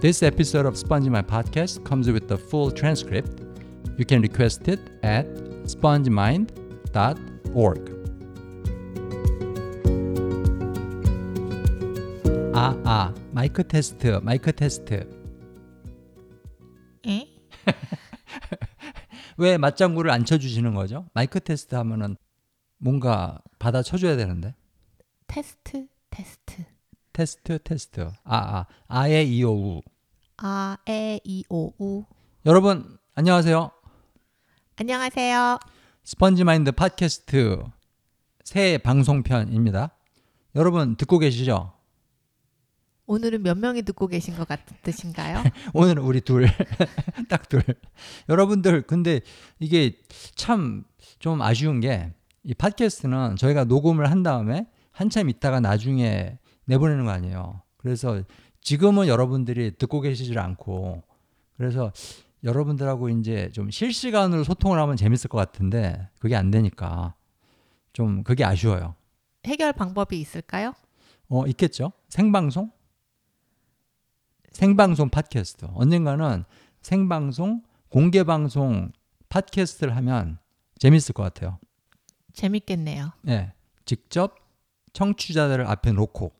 This 0.00 0.22
episode 0.22 0.64
of 0.64 0.78
Spongy 0.78 1.10
My 1.10 1.22
Podcast 1.22 1.84
comes 1.84 2.08
with 2.08 2.28
the 2.28 2.38
full 2.38 2.70
transcript. 2.70 3.40
You 3.98 4.04
can 4.04 4.22
request 4.22 4.68
it 4.68 4.78
at 5.02 5.26
spongemind.org. 5.66 7.98
아, 12.54 12.80
아, 12.84 13.12
마이크 13.32 13.66
테스트, 13.66 14.20
마이크 14.22 14.52
테스트. 14.52 15.04
에? 17.04 17.26
왜 19.36 19.58
맞장구를 19.58 20.12
안 20.12 20.24
쳐주시는 20.24 20.74
거죠? 20.74 21.08
마이크 21.12 21.40
테스트 21.40 21.74
하면은 21.74 22.16
뭔가 22.78 23.42
받아 23.58 23.82
쳐줘야 23.82 24.14
되는데. 24.16 24.54
테스트 25.26 25.88
테스트, 27.22 27.58
테스트. 27.64 28.08
아, 28.22 28.36
아, 28.58 28.66
아 28.86 29.08
에 29.08 29.24
이오우. 29.24 29.82
아에 30.36 31.18
이오우 31.24 32.04
여러분, 32.46 32.96
안녕하세요. 33.16 33.72
안녕하세요. 34.76 35.58
SpongeMind 36.04 36.70
팟캐스트 36.70 37.64
새 38.44 38.78
방송편입니다. 38.78 39.96
여러분 40.54 40.94
듣고 40.94 41.18
계시죠? 41.18 41.72
오늘은 43.06 43.42
몇 43.42 43.58
명이 43.58 43.82
듣고 43.82 44.06
계신 44.06 44.36
것 44.36 44.46
같으신가요? 44.46 45.42
오늘은 45.74 46.00
우리 46.04 46.20
둘, 46.20 46.46
딱 47.28 47.48
둘. 47.48 47.64
여러분들 48.28 48.82
근데 48.82 49.22
이게 49.58 49.98
참 50.36 50.84
좀 51.18 51.42
아쉬운 51.42 51.80
게 51.80 52.12
이 52.44 52.54
팟캐스트는 52.54 53.34
저희가 53.34 53.64
녹음을 53.64 54.08
한 54.08 54.22
다음에 54.22 54.68
한참 54.92 55.28
있다가 55.28 55.58
나중에 55.58 56.38
내보내는 56.68 57.04
거 57.04 57.10
아니에요. 57.10 57.62
그래서 57.78 58.22
지금은 58.60 59.08
여러분들이 59.08 59.76
듣고 59.76 60.00
계시질 60.00 60.38
않고 60.38 61.02
그래서 61.56 61.92
여러분들하고 62.44 63.08
이제 63.08 63.50
좀 63.52 63.70
실시간으로 63.70 64.44
소통을 64.44 64.78
하면 64.78 64.96
재밌을 64.96 65.28
것 65.28 65.38
같은데 65.38 66.08
그게 66.18 66.36
안 66.36 66.50
되니까 66.50 67.14
좀 67.92 68.22
그게 68.22 68.44
아쉬워요. 68.44 68.94
해결 69.44 69.72
방법이 69.72 70.20
있을까요? 70.20 70.74
어, 71.28 71.46
있겠죠? 71.46 71.92
생방송? 72.08 72.70
생방송 74.52 75.08
팟캐스트. 75.08 75.68
언젠가는 75.74 76.44
생방송, 76.82 77.62
공개방송 77.88 78.92
팟캐스트를 79.28 79.96
하면 79.96 80.38
재밌을 80.78 81.12
것 81.12 81.22
같아요. 81.22 81.58
재밌겠네요. 82.32 83.12
예. 83.28 83.52
직접 83.84 84.36
청취자들을 84.92 85.66
앞에 85.66 85.92
놓고. 85.92 86.37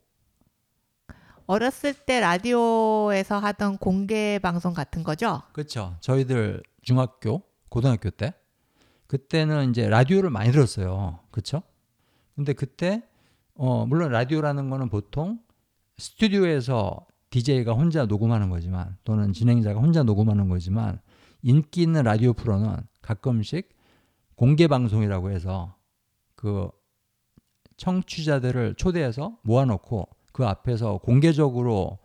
어렸을 1.49 1.95
때 1.95 2.19
라디오에서 2.19 3.39
하던 3.39 3.79
공개 3.79 4.37
방송 4.37 4.75
같은 4.75 5.01
거죠? 5.01 5.41
그렇죠. 5.51 5.95
저희들 5.99 6.61
중학교, 6.83 7.41
고등학교 7.69 8.11
때 8.11 8.35
그때는 9.07 9.71
이제 9.71 9.89
라디오를 9.89 10.29
많이 10.29 10.51
들었어요. 10.51 11.21
그렇죠? 11.31 11.63
근데 12.35 12.53
그때 12.53 13.01
어 13.55 13.87
물론 13.87 14.11
라디오라는 14.11 14.69
거는 14.69 14.89
보통 14.89 15.39
스튜디오에서 15.97 17.07
DJ가 17.31 17.73
혼자 17.73 18.05
녹음하는 18.05 18.51
거지만 18.51 18.95
또는 19.03 19.33
진행자가 19.33 19.79
혼자 19.79 20.03
녹음하는 20.03 20.49
거지만 20.49 21.01
인기 21.41 21.81
있는 21.81 22.03
라디오 22.03 22.33
프로는 22.33 22.77
가끔씩 23.01 23.75
공개 24.35 24.67
방송이라고 24.67 25.31
해서 25.31 25.75
그 26.35 26.69
청취자들을 27.77 28.75
초대해서 28.75 29.39
모아놓고 29.41 30.18
그 30.39 30.47
앞에서 30.47 30.99
공개적으로 30.99 31.99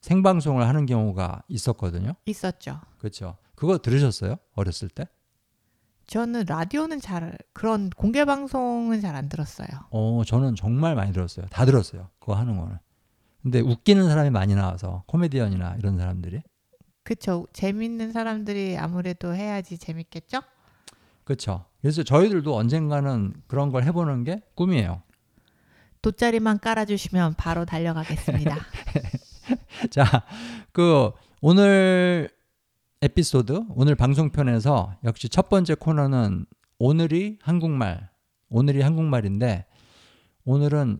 생방송을 0.00 0.66
하는 0.66 0.84
경우가 0.84 1.44
있었거든요. 1.46 2.14
있었죠. 2.26 2.80
그렇죠. 2.98 3.36
그거 3.54 3.78
들으셨어요? 3.78 4.34
어렸을 4.56 4.88
때? 4.88 5.06
저는 6.08 6.46
라디오는 6.48 6.98
잘 7.00 7.38
그런 7.52 7.88
공개 7.90 8.24
방송은 8.24 9.00
잘 9.00 9.14
안 9.14 9.28
들었어요. 9.28 9.68
어, 9.92 10.22
저는 10.26 10.56
정말 10.56 10.96
많이 10.96 11.12
들었어요. 11.12 11.46
다 11.50 11.64
들었어요. 11.64 12.08
그거 12.18 12.34
하는 12.34 12.56
거는. 12.56 12.78
근데 13.42 13.60
웃기는 13.60 14.08
사람이 14.08 14.30
많이 14.30 14.56
나와서 14.56 15.04
코미디언이나 15.06 15.76
이런 15.78 15.96
사람들이 15.98 16.42
그쵸. 17.04 17.46
재밌는 17.52 18.10
사람들이 18.10 18.76
아무래도 18.76 19.36
해야지 19.36 19.78
재밌겠죠? 19.78 20.40
그렇죠. 21.22 21.66
그래서 21.80 22.02
저희들도 22.02 22.56
언젠가는 22.56 23.34
그런 23.46 23.70
걸 23.70 23.84
해보는 23.84 24.24
게 24.24 24.42
꿈이에요. 24.56 25.02
돗자리만 26.02 26.58
깔아주시면 26.58 27.34
바로 27.34 27.64
달려가겠습니다. 27.64 28.56
자, 29.90 30.04
그 30.72 31.12
오늘 31.40 32.28
에피소드, 33.00 33.64
오늘 33.70 33.94
방송편에서 33.94 34.96
역시 35.04 35.28
첫 35.28 35.48
번째 35.48 35.74
코너는 35.74 36.46
오늘이 36.78 37.38
한국말, 37.42 38.10
오늘이 38.48 38.82
한국말인데 38.82 39.66
오늘은 40.44 40.98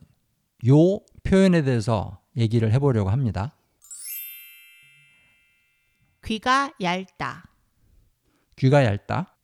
요 0.69 1.01
표현에 1.25 1.63
대해서 1.63 2.21
얘기를 2.37 2.73
해보려고 2.73 3.11
합니다. 3.11 3.55
귀가 6.25 6.73
얇다. 6.81 7.49
귀가 8.57 8.85
얇다. 8.85 9.37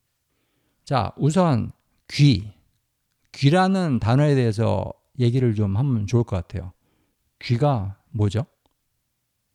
자, 0.85 1.13
우선 1.17 1.73
귀. 2.09 2.53
귀라는 3.33 4.01
단어에 4.01 4.35
대해서 4.35 4.93
얘기를 5.19 5.55
좀 5.55 5.77
하면 5.77 6.07
좋을 6.07 6.25
것 6.25 6.37
같아요. 6.37 6.73
귀가 7.41 7.97
뭐죠? 8.11 8.47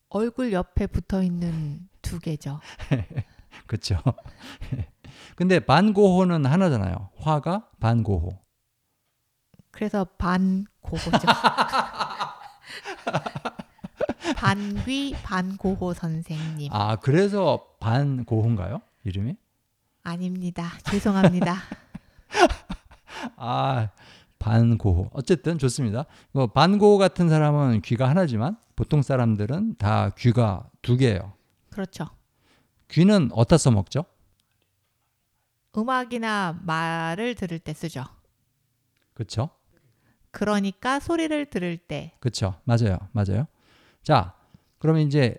얼굴 0.09 0.53
옆에 0.53 0.87
붙어 0.87 1.23
있는 1.23 1.87
두 2.01 2.19
개죠. 2.19 2.59
그렇죠. 3.67 3.97
근데 5.35 5.59
반고호는 5.59 6.45
하나잖아요. 6.45 7.09
화가 7.17 7.69
반고호. 7.79 8.37
그래서 9.71 10.05
반고호죠. 10.05 11.27
반귀 14.37 15.15
반고호 15.23 15.93
선생님. 15.93 16.69
아, 16.71 16.95
그래서 16.97 17.75
반고호인가요? 17.79 18.81
이름이? 19.03 19.35
아닙니다. 20.03 20.71
죄송합니다. 20.83 21.55
아, 23.37 23.89
반고호. 24.43 25.09
어쨌든 25.13 25.57
좋습니다. 25.57 26.05
뭐 26.33 26.47
반고호 26.47 26.97
같은 26.97 27.29
사람은 27.29 27.81
귀가 27.81 28.09
하나지만 28.09 28.57
보통 28.75 29.01
사람들은 29.01 29.75
다 29.77 30.09
귀가 30.17 30.69
두 30.81 30.97
개예요. 30.97 31.31
그렇죠. 31.69 32.07
귀는 32.89 33.29
어디다 33.31 33.57
써먹죠? 33.57 34.03
음악이나 35.77 36.59
말을 36.61 37.35
들을 37.35 37.57
때 37.57 37.73
쓰죠. 37.73 38.03
그렇죠? 39.13 39.49
그러니까 40.31 40.99
소리를 40.99 41.45
들을 41.49 41.77
때 41.77 42.11
그렇죠. 42.19 42.55
맞아요. 42.65 42.97
맞아요. 43.13 43.47
자, 44.03 44.33
그러면 44.77 45.03
이제 45.03 45.37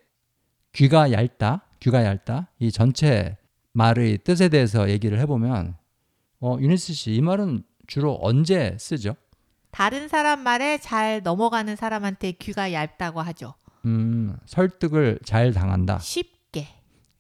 귀가 0.72 1.12
얇다, 1.12 1.62
귀가 1.78 2.04
얇다 2.04 2.48
이 2.58 2.72
전체 2.72 3.36
말의 3.72 4.18
뜻에 4.24 4.48
대해서 4.48 4.88
얘기를 4.88 5.18
해보면 5.20 5.76
어, 6.40 6.56
유니스 6.58 6.94
씨 6.94 7.14
이 7.16 7.20
말은 7.20 7.64
주로 7.86 8.18
언제 8.22 8.76
쓰죠? 8.78 9.16
다른 9.70 10.08
사람 10.08 10.40
말에 10.40 10.78
잘 10.78 11.22
넘어가는 11.22 11.74
사람한테 11.76 12.32
귀가 12.32 12.72
얇다고 12.72 13.20
하죠. 13.20 13.54
음, 13.86 14.36
설득을 14.46 15.18
잘 15.24 15.52
당한다 15.52 15.98
쉽게. 15.98 16.68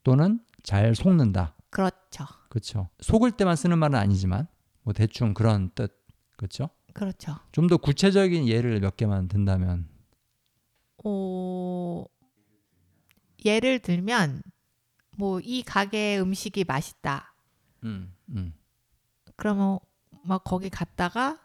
또는 0.04 0.40
잘 0.62 0.94
속는다. 0.94 1.54
그렇죠. 1.70 2.24
그렇죠. 2.48 2.88
속을 3.00 3.32
때만 3.32 3.56
쓰는 3.56 3.78
말은 3.78 3.98
아니지만 3.98 4.46
뭐 4.82 4.92
대충 4.92 5.34
그런 5.34 5.70
뜻. 5.74 5.92
그렇죠? 6.36 6.70
그렇죠. 6.92 7.36
좀 7.52 7.66
더 7.66 7.76
구체적인 7.76 8.46
예를 8.46 8.78
몇 8.80 8.96
개만 8.96 9.26
든다면 9.28 9.88
어, 11.04 12.04
예를 13.44 13.78
들면 13.80 14.42
뭐 15.16 15.40
이 15.42 15.62
가게 15.62 16.18
음식이 16.18 16.64
맛있다. 16.64 17.34
음, 17.84 18.12
음. 18.30 18.54
그러면 19.36 19.78
막 20.24 20.42
거기 20.44 20.70
갔다가 20.70 21.38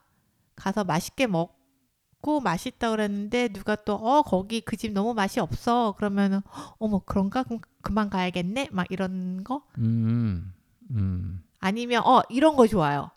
가서 0.56 0.84
맛있게 0.84 1.28
먹고 1.28 2.40
맛있다 2.42 2.90
그랬는데 2.92 3.50
누가 3.50 3.76
또 3.76 3.96
어 3.96 4.22
거기 4.24 4.62
그 4.62 4.76
집 4.78 4.92
너무 4.94 5.14
맛이 5.14 5.40
없어 5.40 5.94
그러면은 5.98 6.42
어머 6.80 7.00
그런가 7.06 7.44
그럼 7.44 7.60
그만 7.82 8.10
가야겠네 8.10 8.70
막 8.72 8.88
이런 8.90 9.44
거 9.44 9.64
음. 9.78 10.54
음. 10.92 11.44
아니면 11.60 12.04
어 12.06 12.22
이런 12.30 12.56
거 12.56 12.68
좋아요 12.68 13.12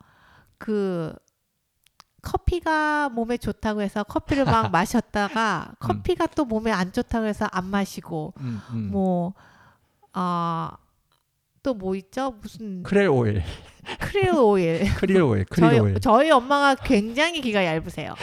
그 0.59 1.15
커피가 2.23 3.09
몸에 3.09 3.37
좋다고 3.37 3.83
해서 3.83 4.05
커피를 4.05 4.45
막 4.45 4.71
마셨다가 4.71 5.75
커피가 5.81 6.29
또 6.29 6.45
몸에 6.45 6.71
안 6.71 6.93
좋다고 6.93 7.27
해서 7.27 7.49
안 7.51 7.67
마시고 7.67 8.35
음, 8.39 8.61
음. 8.71 8.91
뭐, 8.93 9.35
아, 10.13 10.77
또 11.63 11.75
뭐 11.75 11.95
있죠? 11.97 12.33
무슨 12.41 12.83
크렐 12.83 13.07
오일. 13.09 13.43
크릴 14.01 14.31
오일. 14.35 14.85
크릴 14.97 15.23
오일. 15.23 15.45
크릴 15.45 15.71
저희, 15.71 15.79
오일. 15.81 16.01
저희 16.01 16.31
엄마가 16.31 16.75
굉장히 16.77 17.41
귀가 17.41 17.65
얇으세요. 17.65 18.15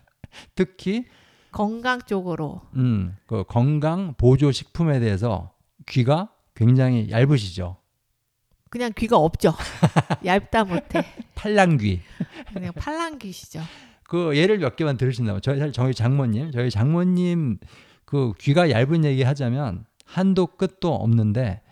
특히 0.54 1.04
건강 1.50 2.00
쪽으로 2.02 2.62
음, 2.74 3.16
그 3.26 3.44
건강 3.46 4.14
보조 4.14 4.50
식품에 4.52 5.00
대해서 5.00 5.52
귀가 5.86 6.30
굉장히 6.54 7.10
얇으시죠. 7.10 7.76
그냥 8.70 8.92
귀가 8.96 9.16
없죠. 9.16 9.54
얇다 10.24 10.64
못해. 10.64 11.04
팔랑귀. 11.36 12.00
그냥 12.52 12.72
팔랑귀시죠. 12.72 13.60
그 14.02 14.36
예를 14.36 14.58
몇 14.58 14.76
개만 14.76 14.96
들으신다면 14.96 15.40
저희 15.42 15.72
저희 15.72 15.94
장모님, 15.94 16.50
저희 16.50 16.70
장모님 16.70 17.58
그 18.04 18.32
귀가 18.40 18.70
얇은 18.70 19.04
얘기 19.04 19.22
하자면 19.22 19.86
한도 20.04 20.46
끝도 20.46 20.94
없는데 20.94 21.62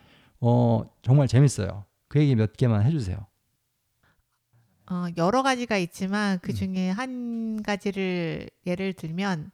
어 0.42 0.82
정말 1.02 1.28
재밌어요. 1.28 1.84
그 2.08 2.20
얘기 2.20 2.34
몇 2.34 2.56
개만 2.56 2.84
해주세요. 2.84 3.16
어, 4.90 5.06
여러 5.16 5.42
가지가 5.42 5.78
있지만 5.78 6.38
그 6.42 6.52
음. 6.52 6.54
중에 6.54 6.90
한 6.90 7.62
가지를 7.62 8.50
예를 8.66 8.92
들면 8.92 9.50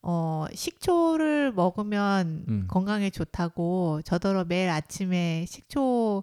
어, 0.00 0.46
식초를 0.54 1.52
먹으면 1.52 2.44
음. 2.48 2.64
건강에 2.68 3.10
좋다고 3.10 4.00
저더러 4.04 4.44
매일 4.44 4.70
아침에 4.70 5.44
식초를 5.46 6.22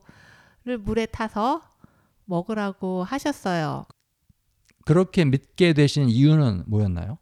물에 0.80 1.06
타서 1.08 1.62
먹으라고 2.26 3.04
하셨어요. 3.04 3.86
그렇게 4.86 5.26
믿게 5.26 5.74
되신 5.74 6.10
이유는 6.10 6.64
뭐였나요? 6.68 7.18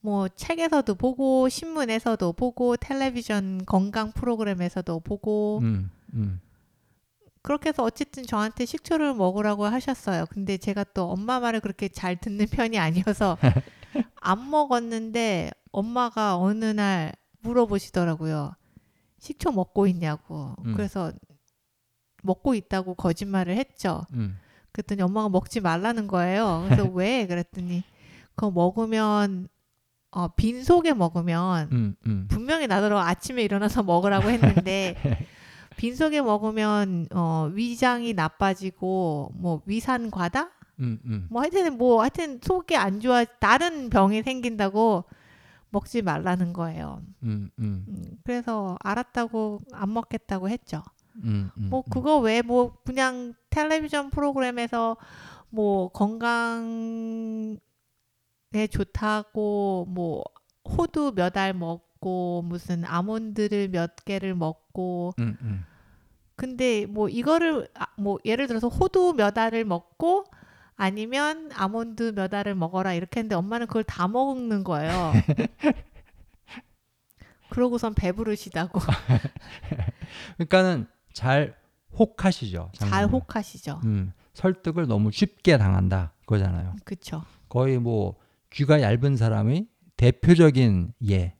뭐 0.00 0.28
책에서도 0.28 0.94
보고 0.94 1.48
신문에서도 1.48 2.32
보고 2.32 2.76
텔레비전 2.76 3.64
건강 3.66 4.12
프로그램에서도 4.12 5.00
보고 5.00 5.58
음, 5.62 5.90
음, 6.14 6.40
그렇게 7.42 7.68
해서 7.68 7.82
어쨌든 7.82 8.24
저한테 8.24 8.64
식초를 8.64 9.14
먹으라고 9.14 9.66
하셨어요. 9.66 10.26
근데 10.30 10.56
제가 10.56 10.84
또 10.94 11.10
엄마 11.10 11.40
말을 11.40 11.60
그렇게 11.60 11.88
잘 11.88 12.16
듣는 12.16 12.46
편이 12.50 12.78
아니어서 12.78 13.36
안 14.20 14.50
먹었는데 14.50 15.50
엄마가 15.72 16.38
어느 16.38 16.64
날 16.64 17.12
물어보시더라고요. 17.40 18.52
식초 19.18 19.52
먹고 19.52 19.86
있냐고. 19.86 20.54
음. 20.64 20.74
그래서 20.74 21.12
먹고 22.22 22.54
있다고 22.54 22.94
거짓말을 22.94 23.56
했죠. 23.56 24.04
음. 24.14 24.38
그랬더니 24.72 25.02
엄마가 25.02 25.28
먹지 25.28 25.60
말라는 25.60 26.06
거예요. 26.06 26.64
그래서 26.66 26.84
왜? 26.92 27.26
그랬더니 27.26 27.82
그거 28.34 28.50
먹으면 28.50 29.48
어, 30.12 30.28
빈속에 30.28 30.92
먹으면 30.94 31.68
음, 31.72 31.94
음. 32.06 32.26
분명히 32.28 32.66
나더러 32.66 32.98
아침에 32.98 33.42
일어나서 33.42 33.82
먹으라고 33.82 34.28
했는데 34.30 34.96
빈속에 35.76 36.20
먹으면 36.20 37.06
어, 37.14 37.48
위장이 37.52 38.12
나빠지고 38.14 39.32
뭐 39.34 39.62
위산 39.66 40.10
과다 40.10 40.50
음, 40.80 40.98
음. 41.04 41.26
뭐 41.30 41.42
하여튼 41.42 41.78
뭐 41.78 42.00
하여튼 42.00 42.40
속이 42.42 42.76
안 42.76 43.00
좋아 43.00 43.24
다른 43.24 43.88
병이 43.90 44.22
생긴다고 44.22 45.04
먹지 45.70 46.02
말라는 46.02 46.52
거예요. 46.52 47.00
음, 47.22 47.48
음, 47.60 47.84
음, 47.86 48.04
그래서 48.24 48.76
알았다고 48.82 49.60
안 49.72 49.92
먹겠다고 49.92 50.48
했죠. 50.48 50.82
뭐 51.54 51.82
음. 51.86 51.90
그거 51.90 52.18
왜 52.18 52.42
뭐 52.42 52.74
그냥 52.84 53.34
텔레비전 53.50 54.10
프로그램에서 54.10 54.96
뭐 55.50 55.88
건강 55.90 57.56
에 58.54 58.66
좋다고 58.66 59.86
뭐 59.88 60.24
호두 60.64 61.12
몇 61.14 61.36
알 61.36 61.54
먹고 61.54 62.42
무슨 62.42 62.84
아몬드를 62.84 63.68
몇 63.68 63.94
개를 64.04 64.34
먹고 64.34 65.12
음, 65.20 65.36
음. 65.42 65.64
근데 66.36 66.86
뭐 66.86 67.08
이거를 67.08 67.68
아, 67.74 67.86
뭐 67.96 68.18
예를 68.24 68.46
들어서 68.48 68.68
호두 68.68 69.14
몇 69.16 69.36
알을 69.38 69.64
먹고 69.64 70.24
아니면 70.76 71.50
아몬드 71.54 72.12
몇 72.14 72.32
알을 72.34 72.54
먹어라 72.54 72.94
이렇게 72.94 73.20
했는데 73.20 73.34
엄마는 73.36 73.66
그걸 73.68 73.84
다 73.84 74.08
먹는 74.08 74.64
거예요. 74.64 75.12
그러고선 77.50 77.94
배부르시다고 77.94 78.80
그러니까는 80.38 80.86
잘 81.12 81.56
혹하시죠. 81.98 82.70
잘 82.74 82.88
장모님. 82.88 83.14
혹하시죠. 83.14 83.80
음, 83.84 84.12
설득을 84.34 84.86
너무 84.86 85.10
쉽게 85.10 85.58
당한다 85.58 86.12
그거잖아요. 86.20 86.76
그쵸. 86.84 87.22
거의 87.48 87.78
뭐 87.78 88.14
귀가 88.50 88.80
얇은 88.82 89.16
사람의 89.16 89.66
대표적인 89.96 90.92
예, 91.08 91.36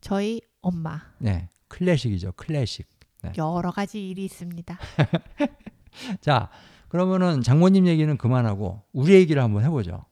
저희 0.00 0.40
엄마 0.60 1.00
네, 1.18 1.48
클래식이죠, 1.68 2.32
클래식. 2.32 2.88
네. 3.22 3.32
여러 3.38 3.70
가지 3.70 4.08
일이 4.08 4.24
있습니다. 4.24 4.78
자, 6.20 6.50
그러면은 6.88 7.42
장모님 7.42 7.86
얘기는 7.86 8.16
그만하고 8.16 8.84
우리 8.92 9.14
얘기를 9.14 9.42
한번 9.42 9.64
해보죠. 9.64 10.04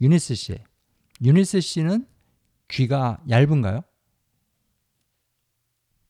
유니스 0.00 0.34
씨, 0.34 0.58
유니스 1.22 1.60
씨는 1.60 2.06
귀가 2.68 3.18
얇은가요? 3.28 3.82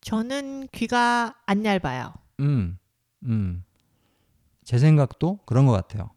저는 0.00 0.68
귀가 0.72 1.34
안 1.46 1.64
얇아요. 1.64 2.14
음, 2.40 2.78
음. 3.24 3.64
제 4.64 4.78
생각도 4.78 5.38
그런 5.46 5.66
것 5.66 5.72
같아요. 5.72 6.10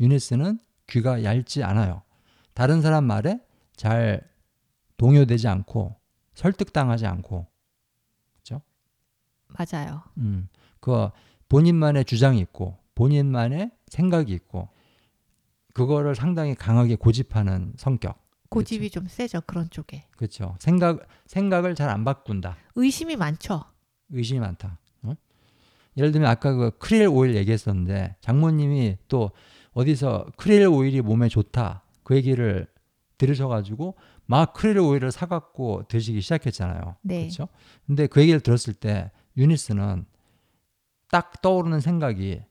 유니스는 0.00 0.58
귀가 0.86 1.24
얇지 1.24 1.62
않아요. 1.64 2.03
다른 2.54 2.80
사람 2.80 3.04
말에 3.04 3.40
잘 3.76 4.20
동요되지 4.96 5.48
않고 5.48 5.96
설득당하지 6.34 7.06
않고, 7.06 7.46
맞아요. 9.56 10.02
음, 10.18 10.48
그 10.80 11.10
본인만의 11.48 12.04
주장이 12.06 12.40
있고 12.40 12.76
본인만의 12.96 13.70
생각이 13.86 14.32
있고 14.32 14.68
그거를 15.74 16.16
상당히 16.16 16.56
강하게 16.56 16.96
고집하는 16.96 17.72
성격. 17.76 18.18
고집이 18.48 18.90
좀 18.90 19.06
세죠 19.06 19.42
그런 19.42 19.70
쪽에. 19.70 20.06
그렇죠. 20.16 20.56
생각 20.58 21.06
생각을 21.26 21.74
잘 21.76 21.88
안 21.88 22.04
바꾼다. 22.04 22.56
의심이 22.74 23.14
많죠. 23.14 23.64
의심이 24.10 24.40
많다. 24.40 24.78
어? 25.02 25.14
예를 25.96 26.10
들면 26.10 26.28
아까 26.28 26.52
그 26.52 26.70
크릴 26.78 27.06
오일 27.06 27.36
얘기했었는데 27.36 28.16
장모님이 28.22 28.96
또 29.06 29.30
어디서 29.72 30.26
크릴 30.36 30.66
오일이 30.66 31.00
몸에 31.00 31.28
좋다 31.28 31.83
그 32.04 32.14
얘기를 32.16 32.66
들으셔가지고 33.18 33.96
막 34.26 34.52
크릴 34.52 34.78
오일을 34.78 35.10
사갖고 35.12 35.84
드시기 35.88 36.20
시작했잖아요. 36.20 36.96
네. 37.02 37.20
그렇죠? 37.20 37.48
근데 37.86 38.06
그 38.06 38.20
얘기를 38.20 38.40
들었을 38.40 38.74
때 38.74 39.10
유니스는 39.36 40.06
딱 41.10 41.42
떠오르는 41.42 41.80
생각이 41.80 42.42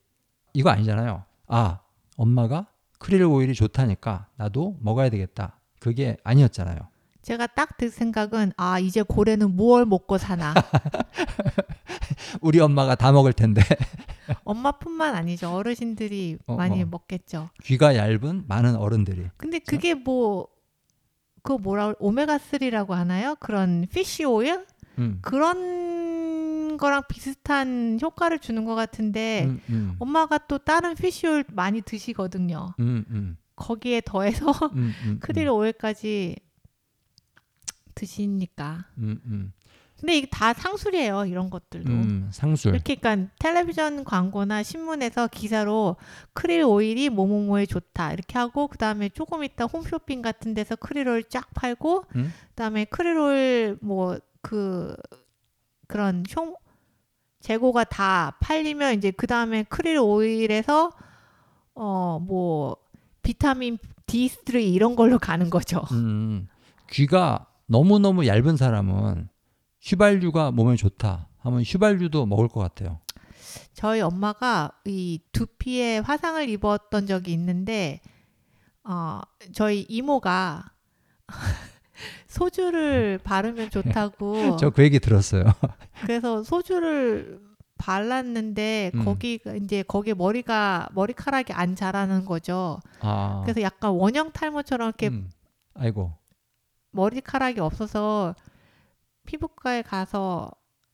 이거 0.54 0.70
아니잖아요. 0.70 1.24
아 1.48 1.80
엄마가 2.18 2.68
크릴 3.00 3.24
오일이 3.24 3.54
좋다니까 3.54 4.28
나도 4.36 4.78
먹어야 4.82 5.10
되겠다. 5.10 5.60
그게 5.80 6.18
아니었잖아요. 6.24 6.78
제가 7.22 7.48
딱들 7.48 7.90
생각은 7.90 8.52
아 8.58 8.80
이제 8.80 9.02
고래는 9.02 9.56
무얼 9.56 9.86
먹고 9.86 10.18
사나. 10.18 10.54
우리 12.42 12.60
엄마가 12.60 12.96
다 12.96 13.12
먹을 13.12 13.34
텐데 13.34 13.62
엄마뿐만 14.44 15.16
아니죠. 15.16 15.50
어르신들이 15.52 16.38
어, 16.48 16.56
많이 16.56 16.82
어. 16.82 16.86
먹겠죠. 16.86 17.50
귀가 17.64 17.96
얇은 17.96 18.46
많은 18.48 18.76
어른들이 18.76 19.28
근데 19.38 19.60
그게 19.60 19.94
뭐 19.94 20.48
그거 21.42 21.58
뭐라 21.58 21.94
오메가 22.00 22.38
3라고 22.38 22.92
하나요? 22.92 23.36
그런 23.40 23.86
fish 23.92 24.24
oil 24.24 24.66
음, 24.98 25.20
그런 25.22 26.78
거랑 26.78 27.04
비슷한 27.08 28.00
효과를 28.02 28.40
주는 28.40 28.66
것 28.66 28.76
같은데 28.76 29.46
음, 29.46 29.62
음, 29.70 29.96
엄마가 30.00 30.40
또 30.48 30.58
다른 30.58 30.96
fish 30.96 31.28
oil 31.28 31.44
많이 31.52 31.82
드시거든요. 31.82 32.74
음, 32.80 33.06
음, 33.10 33.38
거기에 33.56 34.02
더해서 34.06 34.52
음, 34.74 34.94
음, 35.06 35.20
크릴 35.20 35.50
오일까지 35.50 36.36
드시니까. 37.96 38.86
음, 38.98 39.22
음, 39.26 39.54
근데 40.04 40.18
이게 40.18 40.28
다 40.30 40.52
상술이에요. 40.52 41.28
이런 41.28 41.50
것들도. 41.50 41.90
음, 41.90 42.28
상술. 42.30 42.74
이렇게 42.74 42.96
그러니까 42.96 43.32
텔레비전 43.40 44.04
광고나 44.04 44.62
신문에서 44.62 45.28
기사로 45.30 45.96
크릴 46.34 46.64
오일이 46.64 47.08
뭐뭐뭐에 47.10 47.66
좋다 47.66 48.12
이렇게 48.12 48.38
하고 48.38 48.68
그다음에 48.68 49.08
조금 49.08 49.46
있다 49.46 49.64
홈쇼핑 49.64 50.22
같은 50.22 50.54
데서 50.54 50.76
크릴 50.76 51.08
오일 51.08 51.24
쫙 51.30 51.48
팔고 51.54 52.04
음? 52.18 52.34
그다음에 52.50 52.84
크릴 52.84 53.18
오일 53.18 53.78
뭐 53.82 54.18
그 54.42 54.94
그런 55.88 56.26
쇼 56.28 56.58
재고가 57.40 57.86
다 57.86 58.36
팔리면 58.42 58.96
이제 58.98 59.10
그다음에 59.12 59.64
크릴 59.64 59.98
오일에서 60.00 60.92
어 61.76 62.20
뭐 62.20 62.76
비타민 63.22 63.78
D3 64.06 64.62
이런 64.62 64.98
걸로 64.98 65.18
가는 65.18 65.50
거죠. 65.50 65.82
음, 65.94 66.50
귀가 66.90 67.48
너무 67.68 68.00
너무 68.00 68.28
얇은 68.28 68.58
사람은 68.58 69.30
휘발유가 69.84 70.52
몸에 70.52 70.76
좋다 70.76 71.28
하면 71.40 71.62
휘발유도 71.62 72.26
먹을 72.26 72.48
것 72.48 72.60
같아요. 72.62 73.00
저희 73.74 74.02
엄마가 74.02 74.72
이 74.86 75.20
두피에 75.32 76.00
화상을 76.00 76.48
입었던 76.50 77.06
적이 77.06 77.34
있는데 77.34 78.00
어 78.84 79.22
저희 79.52 79.82
이모가 79.90 80.72
소주를 82.28 83.20
바르면 83.24 83.70
좋다고 83.70 84.58
저 84.58 84.70
그 84.72 84.84
얘기 84.84 85.00
들었어요. 85.00 85.44
그래서 86.02 86.44
소주를 86.44 87.40
발랐는데 87.78 88.92
음. 88.96 89.06
거기가 89.06 89.56
이제 89.56 89.84
거기에 89.84 90.14
머리가 90.14 90.88
머리카락이 90.94 91.52
안 91.54 91.76
자라는 91.76 92.24
거죠. 92.26 92.80
아, 93.02 93.42
그래서 93.44 93.62
약간 93.62 93.92
원형 93.92 94.32
탈모처럼 94.32 94.88
이렇게 94.88 95.10
음, 95.10 95.30
아이고, 95.74 96.14
머리카락이 96.92 97.60
없어서 97.60 98.36
피부과에 99.26 99.82
가서 99.82 100.52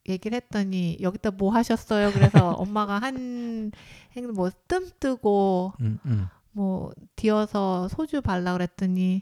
얘기를 0.08 0.36
했더니 0.36 0.98
여기다 1.02 1.32
뭐 1.32 1.54
하셨어요? 1.54 2.12
그래서 2.12 2.52
엄마가 2.58 3.00
한 3.00 3.72
행동 4.16 4.34
뭐뜸 4.34 4.90
뜨고 5.00 5.74
음, 5.82 6.00
음. 6.06 6.28
뭐 6.52 6.92
뒤어서 7.16 7.88
소주 7.88 8.22
발라 8.22 8.54
그랬더니 8.54 9.22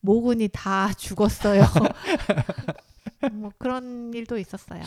모근이 0.00 0.48
다 0.52 0.92
죽었어요. 0.94 1.62
뭐 3.32 3.50
그런 3.58 4.12
일도 4.12 4.38
있었어요. 4.38 4.82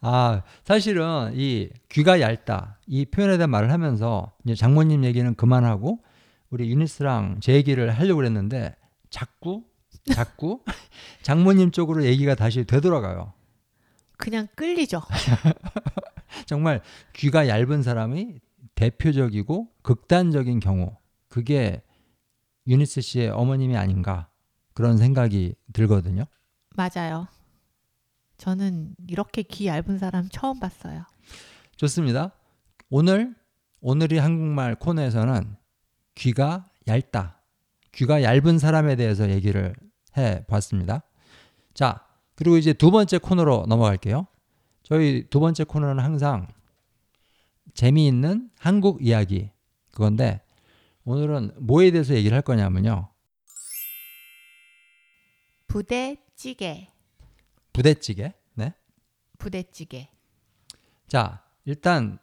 아, 0.00 0.42
사실은 0.64 1.32
이 1.34 1.70
귀가 1.88 2.20
얇다 2.20 2.78
이 2.86 3.04
표현에 3.04 3.36
대한 3.36 3.50
말을 3.50 3.72
하면서 3.72 4.32
이제 4.44 4.54
장모님 4.54 5.04
얘기는 5.04 5.34
그만하고 5.34 6.02
우리 6.50 6.70
유니스랑 6.70 7.40
제 7.40 7.52
얘기를 7.54 7.90
하려고 7.90 8.16
그랬는데 8.16 8.74
자꾸 9.10 9.64
자꾸 10.08 10.62
장모님 11.22 11.70
쪽으로 11.70 12.04
얘기가 12.04 12.34
다시 12.34 12.64
되돌아가요. 12.64 13.32
그냥 14.16 14.48
끌리죠. 14.54 15.00
정말 16.46 16.82
귀가 17.14 17.48
얇은 17.48 17.82
사람이 17.82 18.40
대표적이고 18.74 19.68
극단적인 19.82 20.60
경우 20.60 20.96
그게 21.28 21.82
유니스 22.66 23.00
씨의 23.00 23.30
어머님이 23.30 23.76
아닌가 23.76 24.28
그런 24.74 24.98
생각이 24.98 25.54
들거든요. 25.72 26.24
맞아요. 26.76 27.26
저는 28.36 28.94
이렇게 29.08 29.42
귀 29.42 29.66
얇은 29.66 29.98
사람 29.98 30.28
처음 30.28 30.60
봤어요. 30.60 31.04
좋습니다. 31.76 32.32
오늘 32.88 33.34
오늘이 33.80 34.18
한국말 34.18 34.76
코너에서는 34.76 35.56
귀가 36.14 36.68
얇다. 36.86 37.40
귀가 37.92 38.22
얇은 38.22 38.58
사람에 38.58 38.96
대해서 38.96 39.30
얘기를 39.30 39.74
해 40.16 40.44
봤습니다. 40.46 41.02
자, 41.74 42.04
그리고 42.34 42.56
이제 42.56 42.72
두 42.72 42.90
번째 42.90 43.18
코너로 43.18 43.66
넘어갈게요. 43.68 44.26
저희 44.82 45.26
두 45.28 45.40
번째 45.40 45.64
코너는 45.64 46.02
항상 46.02 46.48
재미있는 47.74 48.50
한국 48.58 49.04
이야기 49.04 49.50
그건데 49.92 50.40
오늘은 51.04 51.52
뭐에 51.58 51.90
대해서 51.90 52.14
얘기를 52.14 52.34
할 52.34 52.42
거냐면요. 52.42 53.08
부대찌개. 55.66 56.88
부대찌개. 57.72 58.32
네. 58.54 58.72
부대찌개. 59.38 60.08
자, 61.06 61.42
일단 61.64 62.18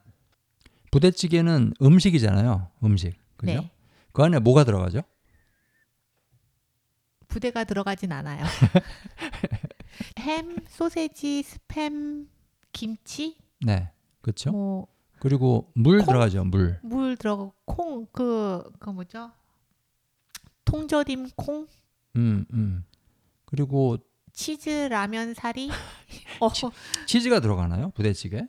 부대찌개는 0.92 1.74
음식이잖아요. 1.82 2.70
음식. 2.84 3.14
그죠? 3.38 3.54
네. 3.54 3.72
그 4.12 4.24
안에 4.24 4.40
뭐가 4.40 4.64
들어가죠? 4.64 5.02
부대가 7.36 7.66
들어가진 7.66 8.14
않아요. 8.14 8.46
햄, 10.20 10.56
소세지, 10.70 11.44
스팸, 11.44 12.28
김치, 12.72 13.36
네. 13.60 13.92
그렇죠? 14.22 14.52
뭐 14.52 14.88
그리고 15.20 15.70
물 15.76 15.98
콩? 15.98 16.06
들어가죠. 16.06 16.46
물. 16.46 16.80
물 16.82 17.18
들어가고 17.18 17.54
콩, 17.66 18.06
그, 18.14 18.64
그 18.80 18.90
뭐죠? 18.90 19.34
통조림 20.64 21.32
콩, 21.36 21.68
음, 22.16 22.46
음. 22.54 22.86
그리고 23.44 23.98
치즈 24.32 24.88
라면 24.90 25.34
사리. 25.34 25.70
어, 26.40 26.50
치 27.06 27.22
즈가 27.22 27.42
들어가나요? 27.42 27.92
부대찌개? 27.96 28.48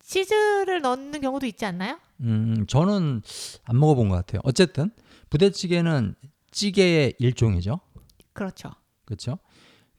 치즈를 0.00 0.80
넣는 0.80 1.20
경우도 1.20 1.44
있지 1.44 1.66
않나요? 1.66 2.00
음, 2.20 2.64
저는 2.66 3.20
안 3.64 3.78
먹어본 3.78 4.08
것 4.08 4.14
같아요. 4.14 4.40
어쨌든 4.42 4.90
부대찌개는 5.28 6.14
찌개의 6.56 7.16
일종이죠. 7.18 7.80
그렇죠. 8.32 8.70
그렇죠? 9.04 9.38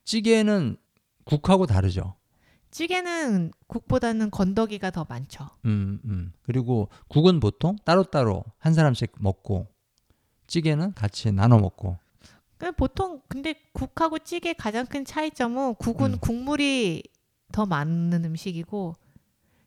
찌개는 0.04 0.76
국하고 1.24 1.66
다르죠. 1.66 2.16
찌개는 2.72 3.52
국보다는 3.68 4.32
건더기가 4.32 4.90
더 4.90 5.06
많죠. 5.08 5.48
음, 5.66 6.00
음. 6.04 6.32
그리고 6.42 6.88
국은 7.06 7.38
보통 7.38 7.76
따로따로 7.84 8.44
한 8.58 8.74
사람씩 8.74 9.12
먹고 9.20 9.68
찌개는 10.48 10.94
같이 10.94 11.30
나눠 11.30 11.58
먹고. 11.58 11.96
그 12.56 12.72
보통 12.72 13.22
근데 13.28 13.54
국하고 13.72 14.18
찌개 14.18 14.52
가장 14.52 14.84
큰 14.84 15.04
차이점은 15.04 15.76
국은 15.76 16.14
음. 16.14 16.18
국물이 16.18 17.04
더 17.52 17.66
많은 17.66 18.24
음식이고 18.24 18.96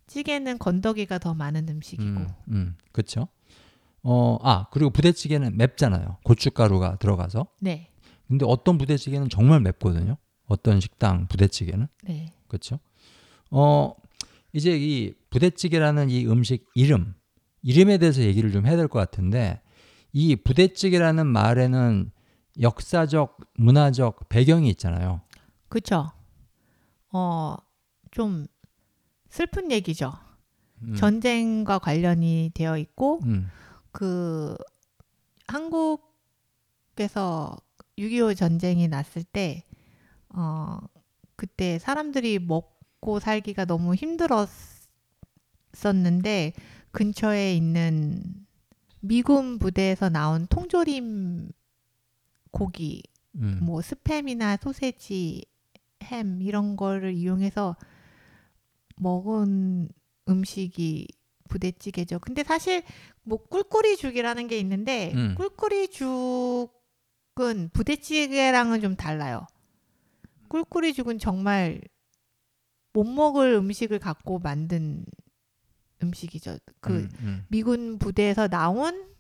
찌개는 0.08 0.58
건더기가 0.58 1.20
더 1.20 1.34
많은 1.34 1.70
음식이고 1.70 2.20
음, 2.20 2.28
음. 2.50 2.78
그렇죠? 2.92 3.30
어, 4.04 4.38
아, 4.42 4.68
그리고 4.72 4.90
부대찌개는 4.90 5.58
맵잖아요. 5.58 6.18
고춧가루가 6.24 6.98
들어가서. 6.98 7.48
네, 7.60 7.90
근데 8.28 8.46
어떤 8.48 8.78
부대찌개는 8.78 9.30
정말 9.30 9.60
맵거든요. 9.62 10.18
어떤 10.48 10.80
식당 10.80 11.28
부대찌개는. 11.28 11.88
네, 12.04 12.34
그렇죠? 12.48 12.80
어, 13.52 13.94
이제 14.54 14.76
이 14.78 15.14
부대찌개라는 15.30 16.10
이 16.10 16.26
음식 16.28 16.66
이름, 16.76 17.14
이름에 17.62 17.98
대해서 17.98 18.22
얘기를 18.22 18.52
좀 18.52 18.66
해야 18.66 18.76
될 18.76 18.88
것 18.88 19.00
같은데 19.00 19.62
이 20.14 20.36
부대찌개라는 20.36 21.28
말에는 21.28 22.12
역사적, 22.60 23.38
문화적 23.56 24.28
배경이 24.30 24.70
있잖아요. 24.72 25.22
그렇죠. 25.70 26.12
어, 27.14 27.56
좀 28.12 28.46
슬픈 29.30 29.72
얘기죠. 29.72 30.12
음, 30.82 30.96
전쟁과 30.96 31.80
관련이 31.80 32.52
되어 32.54 32.78
있고 32.78 33.20
음, 33.24 33.50
그 33.92 34.56
한국에서 35.48 37.58
6.25 37.98 38.36
전쟁이 38.36 38.88
났을 38.88 39.24
때 39.24 39.64
어, 40.30 40.78
그때 41.36 41.80
사람들이 41.80 42.40
먹고 42.40 43.20
살기가 43.20 43.66
너무 43.66 43.96
힘들었었는데 43.96 46.54
근처에 46.92 47.56
있는 47.56 48.24
미군 49.02 49.60
부대에서 49.60 50.10
나온 50.10 50.48
통조림 50.48 51.52
고기 52.52 53.04
음, 53.36 53.60
뭐 53.62 53.80
스팸이나 53.80 54.62
소세지, 54.62 55.46
햄 56.04 56.42
이런 56.42 56.76
거를 56.76 57.14
이용해서 57.14 57.78
먹은 58.98 59.90
음식이 60.28 61.08
부대찌개죠. 61.52 62.20
근데 62.20 62.44
사실 62.44 62.84
뭐 63.24 63.38
꿀꿀이 63.38 63.98
죽이라는 63.98 64.48
게 64.48 64.58
있는데 64.60 65.12
음. 65.14 65.36
꿀꿀이 65.38 65.90
죽은 65.90 67.70
부대찌개랑은 67.74 68.82
좀 68.82 68.96
달라요. 68.96 69.46
꿀꿀이 70.48 70.94
죽은 70.94 71.20
정말 71.20 71.82
못 72.94 73.04
먹을 73.04 73.54
음식을 73.54 74.00
갖고 74.00 74.40
만든 74.40 75.06
음식이죠. 76.02 76.58
그 76.80 76.94
음, 76.94 77.10
음. 77.20 77.46
미군 77.50 78.00
부대에서 78.00 78.48
나온 78.48 79.12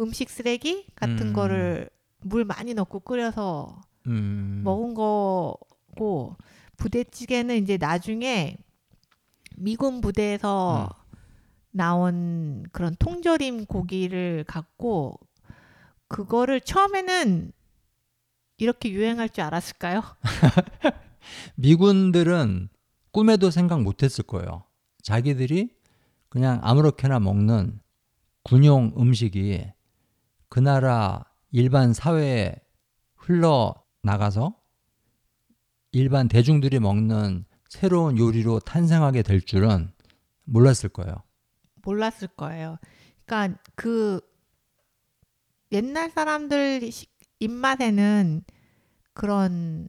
음식 0.00 0.30
쓰레기 0.30 0.86
같은 0.94 1.28
음. 1.28 1.32
거를 1.32 1.88
물 2.20 2.44
많이 2.44 2.74
넣고 2.74 3.00
끓여서 3.00 3.80
음, 4.06 4.62
먹은 4.64 4.94
거고 4.94 6.36
부대찌개는 6.76 7.56
이제 7.62 7.76
나중에 7.76 8.56
미군 9.56 10.00
부대에서 10.00 10.88
음. 10.90 11.01
나온 11.72 12.64
그런 12.70 12.94
통조림 12.98 13.66
고기를 13.66 14.44
갖고 14.46 15.18
그거를 16.08 16.60
처음에는 16.60 17.52
이렇게 18.58 18.90
유행할 18.90 19.28
줄 19.28 19.44
알았을까요? 19.44 20.02
미군들은 21.56 22.68
꿈에도 23.10 23.50
생각 23.50 23.82
못했을 23.82 24.24
거예요. 24.24 24.64
자기들이 25.02 25.74
그냥 26.28 26.60
아무렇게나 26.62 27.18
먹는 27.18 27.80
군용 28.44 28.92
음식이 28.96 29.64
그 30.48 30.60
나라 30.60 31.24
일반 31.50 31.92
사회에 31.92 32.56
흘러 33.16 33.74
나가서 34.02 34.56
일반 35.92 36.28
대중들이 36.28 36.78
먹는 36.78 37.44
새로운 37.68 38.18
요리로 38.18 38.60
탄생하게 38.60 39.22
될 39.22 39.40
줄은 39.40 39.92
몰랐을 40.44 40.88
거예요. 40.92 41.14
몰랐을 41.82 42.28
거예요. 42.36 42.78
그러니까 43.24 43.58
그 43.74 44.20
옛날 45.72 46.10
사람들 46.10 46.90
식- 46.92 47.10
입맛에는 47.40 48.42
그런 49.14 49.88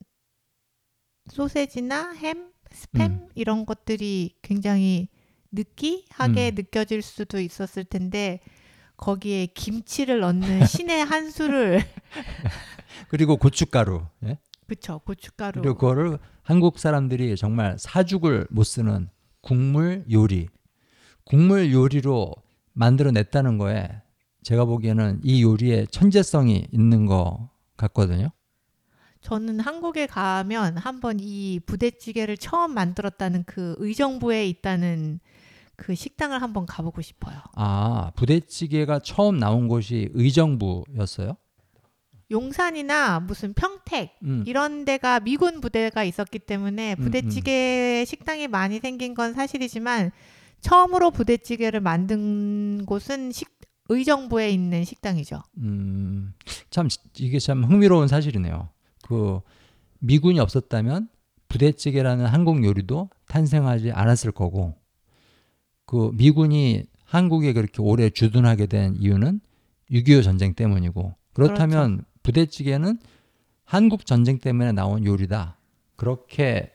소세지나 1.29 2.13
햄, 2.13 2.51
스팸 2.71 3.01
음. 3.01 3.29
이런 3.35 3.65
것들이 3.65 4.35
굉장히 4.41 5.09
느끼하게 5.51 6.49
음. 6.51 6.55
느껴질 6.55 7.01
수도 7.01 7.39
있었을 7.39 7.83
텐데 7.85 8.39
거기에 8.97 9.47
김치를 9.47 10.19
넣는 10.21 10.65
신의 10.65 11.05
한 11.05 11.29
수를 11.29 11.81
그리고 13.09 13.37
고춧가루, 13.37 14.05
예? 14.25 14.39
그쵸 14.67 14.99
고춧가루 15.05 15.61
그리고 15.61 15.75
그거를 15.75 16.19
한국 16.41 16.79
사람들이 16.79 17.35
정말 17.35 17.77
사죽을 17.77 18.47
못 18.49 18.63
쓰는 18.63 19.09
국물 19.41 20.05
요리, 20.11 20.47
국물 21.25 21.71
요리로 21.71 22.33
만들어냈다는 22.73 23.57
거에 23.57 23.89
제가 24.43 24.65
보기에는 24.65 25.21
이 25.23 25.41
요리에 25.41 25.85
천재성이 25.85 26.67
있는 26.71 27.05
거 27.05 27.49
같거든요. 27.77 28.29
저는 29.21 29.61
한국에 29.61 30.05
가면 30.05 30.77
한번 30.77 31.17
이 31.21 31.61
부대찌개를 31.65 32.37
처음 32.37 32.73
만들었다는 32.73 33.45
그 33.45 33.75
의정부에 33.77 34.45
있다는 34.47 35.21
그 35.77 35.95
식당을 35.95 36.41
한번 36.41 36.65
가보고 36.65 37.01
싶어요. 37.01 37.37
아, 37.55 38.11
부대찌개가 38.15 38.99
처음 38.99 39.39
나온 39.39 39.69
곳이 39.69 40.09
의정부였어요? 40.13 41.37
용산이나 42.31 43.21
무슨 43.21 43.53
평택 43.53 44.17
음. 44.23 44.43
이런 44.45 44.85
데가 44.85 45.19
미군 45.19 45.61
부대가 45.61 46.03
있었기 46.03 46.39
때문에 46.39 46.95
음, 46.97 47.03
부대찌개 47.03 48.03
식당이 48.05 48.47
많이 48.47 48.79
생긴 48.79 49.13
건 49.13 49.33
사실이지만 49.33 50.11
처음으로 50.63 51.11
부대찌개를 51.11 51.81
만든 51.81 52.85
곳은 52.85 53.31
식, 53.31 53.49
의정부에 53.89 54.49
있는 54.49 54.85
식당이죠. 54.85 55.43
음, 55.57 56.33
참 56.69 56.87
이게 57.19 57.37
참 57.37 57.65
흥미로운 57.65 58.07
사실이네요. 58.07 58.69
그 59.03 59.41
미군이 59.99 60.39
없었다면 60.39 61.09
부대찌개라는 61.49 62.25
한국 62.25 62.63
요리도 62.63 63.09
탄생하지 63.27 63.91
않았을 63.91 64.31
거고 64.31 64.75
그 65.85 66.11
미군이 66.13 66.85
한국에 67.03 67.53
그렇게 67.53 67.81
오래 67.81 68.09
주둔하게 68.09 68.65
된 68.67 68.95
이유는 68.95 69.41
6.25 69.91 70.23
전쟁 70.23 70.53
때문이고 70.53 71.13
그렇다면 71.33 72.05
부대찌개는 72.23 72.99
한국 73.65 74.05
전쟁 74.05 74.39
때문에 74.39 74.71
나온 74.71 75.05
요리다. 75.05 75.57
그렇게 75.97 76.71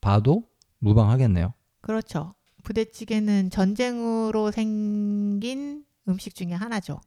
봐도 0.00 0.44
무방하겠네요. 0.78 1.52
그렇죠. 1.80 2.34
부대찌개는 2.62 3.50
전쟁으로 3.50 4.50
생긴 4.50 5.84
음식 6.08 6.34
중에 6.34 6.52
하나죠. 6.52 7.00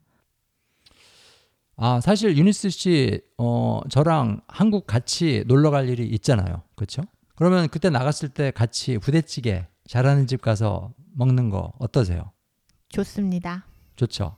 아, 1.77 1.99
사실 1.99 2.37
유니스 2.37 2.69
씨, 2.69 3.19
어, 3.37 3.81
저랑 3.89 4.41
한국 4.47 4.87
같이 4.87 5.43
놀러 5.47 5.71
갈 5.71 5.89
일이 5.89 6.07
있잖아요. 6.07 6.63
그렇죠? 6.75 7.03
그러면 7.35 7.67
그때 7.67 7.89
나갔을 7.89 8.29
때 8.29 8.51
같이 8.51 8.97
부대찌개 8.97 9.67
잘하는 9.87 10.25
집 10.27 10.41
가서 10.41 10.93
먹는 11.13 11.49
거 11.49 11.73
어떠세요? 11.79 12.31
좋습니다. 12.89 13.65
좋죠? 13.97 14.37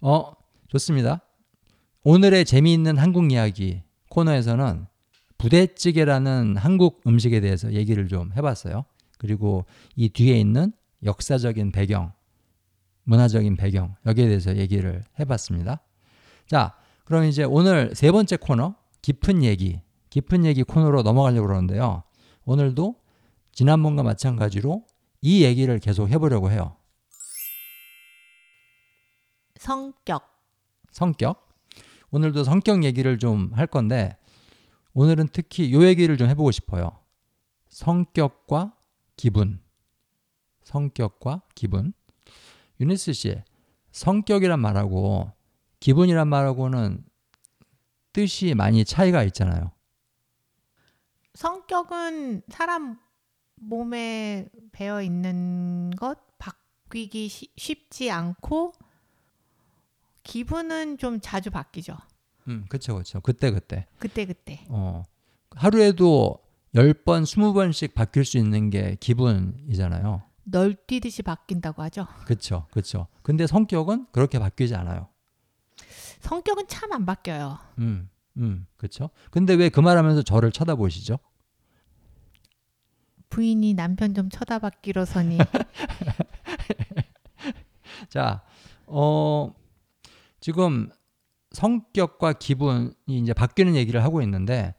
어, 0.00 0.32
좋습니다. 0.68 1.20
오늘의 2.02 2.44
재미있는 2.44 2.98
한국 2.98 3.30
이야기 3.30 3.82
코너에서는 4.10 4.86
부대찌개라는 5.38 6.56
한국 6.56 7.02
음식에 7.06 7.40
대해서 7.40 7.72
얘기를 7.72 8.08
좀 8.08 8.32
해봤어요. 8.36 8.84
그리고 9.18 9.64
이 9.96 10.08
뒤에 10.08 10.38
있는 10.38 10.72
역사적인 11.02 11.72
배경, 11.72 12.12
문화적인 13.04 13.56
배경, 13.56 13.94
여기에 14.06 14.28
대해서 14.28 14.56
얘기를 14.56 15.02
해봤습니다. 15.20 15.80
자, 16.46 16.76
그럼 17.04 17.24
이제 17.24 17.44
오늘 17.44 17.94
세 17.94 18.10
번째 18.10 18.36
코너, 18.36 18.74
깊은 19.02 19.42
얘기, 19.44 19.80
깊은 20.10 20.44
얘기 20.44 20.62
코너로 20.62 21.02
넘어가려고 21.02 21.46
그러는데요. 21.46 22.02
오늘도 22.44 22.96
지난번과 23.52 24.02
마찬가지로 24.02 24.84
이 25.20 25.44
얘기를 25.44 25.78
계속 25.78 26.08
해보려고 26.08 26.50
해요. 26.50 26.76
성격. 29.58 30.30
성격. 30.90 31.48
오늘도 32.10 32.44
성격 32.44 32.84
얘기를 32.84 33.18
좀 33.18 33.50
할 33.54 33.66
건데 33.66 34.16
오늘은 34.92 35.28
특히 35.32 35.72
요 35.72 35.84
얘기를 35.84 36.16
좀 36.16 36.28
해보고 36.28 36.50
싶어요. 36.52 36.98
성격과 37.68 38.73
기분. 39.16 39.60
성격과 40.64 41.42
기분. 41.54 41.92
유니스 42.80 43.12
씨, 43.12 43.42
성격이란 43.92 44.58
말하고 44.60 45.30
기분이란 45.80 46.26
말하고는 46.28 47.04
뜻이 48.12 48.54
많이 48.54 48.84
차이가 48.84 49.22
있잖아요. 49.24 49.70
성격은 51.34 52.42
사람 52.48 52.98
몸에 53.56 54.48
배어 54.72 55.02
있는 55.02 55.90
것 55.96 56.18
바뀌기 56.38 57.28
쉬- 57.28 57.52
쉽지 57.56 58.10
않고 58.10 58.72
기분은 60.22 60.98
좀 60.98 61.20
자주 61.20 61.50
바뀌죠. 61.50 61.96
음, 62.48 62.64
그쵸, 62.68 62.96
그쵸. 62.96 63.20
그때, 63.20 63.50
그때. 63.50 63.86
그때 63.98 64.26
그때. 64.26 64.64
어, 64.68 65.02
하루에도 65.50 66.43
10번, 66.74 67.22
20번씩 67.22 67.94
바뀔 67.94 68.24
수 68.24 68.36
있는 68.38 68.70
게 68.70 68.96
기분이잖아요. 69.00 70.22
널뛰듯이 70.44 71.22
바뀐다고 71.22 71.82
하죠. 71.84 72.06
그쵸, 72.26 72.66
그쵸. 72.72 73.06
근데 73.22 73.46
성격은 73.46 74.06
그렇게 74.12 74.38
바뀌지 74.38 74.74
않아요. 74.74 75.08
성격은 76.20 76.66
참 76.68 76.92
안 76.92 77.06
바뀌어요. 77.06 77.58
음, 77.78 78.08
음, 78.36 78.66
그쵸. 78.76 79.10
근데 79.30 79.54
왜 79.54 79.68
그 79.70 79.80
말하면서 79.80 80.22
저를 80.22 80.52
쳐다보시죠? 80.52 81.18
부인이 83.30 83.74
남편 83.74 84.14
좀 84.14 84.28
쳐다봤기로서니 84.30 85.38
자, 88.08 88.42
어, 88.86 89.52
지금 90.40 90.90
성격과 91.50 92.34
기분이 92.34 92.92
이제 93.08 93.32
바뀌는 93.32 93.74
얘기를 93.76 94.02
하고 94.04 94.22
있는데, 94.22 94.74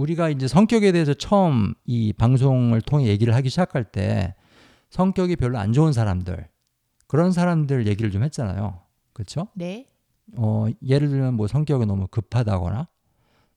우리가 0.00 0.30
이제 0.30 0.48
성격에 0.48 0.92
대해서 0.92 1.12
처음 1.12 1.74
이 1.84 2.14
방송을 2.14 2.80
통해 2.80 3.06
얘기를 3.06 3.34
하기 3.34 3.50
시작할 3.50 3.84
때, 3.84 4.34
성격이 4.88 5.36
별로 5.36 5.58
안 5.58 5.74
좋은 5.74 5.92
사람들, 5.92 6.48
그런 7.06 7.32
사람들 7.32 7.86
얘기를 7.86 8.10
좀 8.10 8.22
했잖아요. 8.22 8.80
그쵸? 9.12 9.48
네. 9.54 9.88
어, 10.36 10.66
예를 10.82 11.08
들면 11.08 11.34
뭐 11.34 11.46
성격이 11.46 11.84
너무 11.84 12.06
급하다거나, 12.06 12.88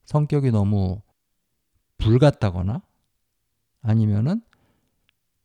성격이 0.04 0.50
너무 0.50 1.00
불같다거나, 1.96 2.82
아니면은 3.80 4.42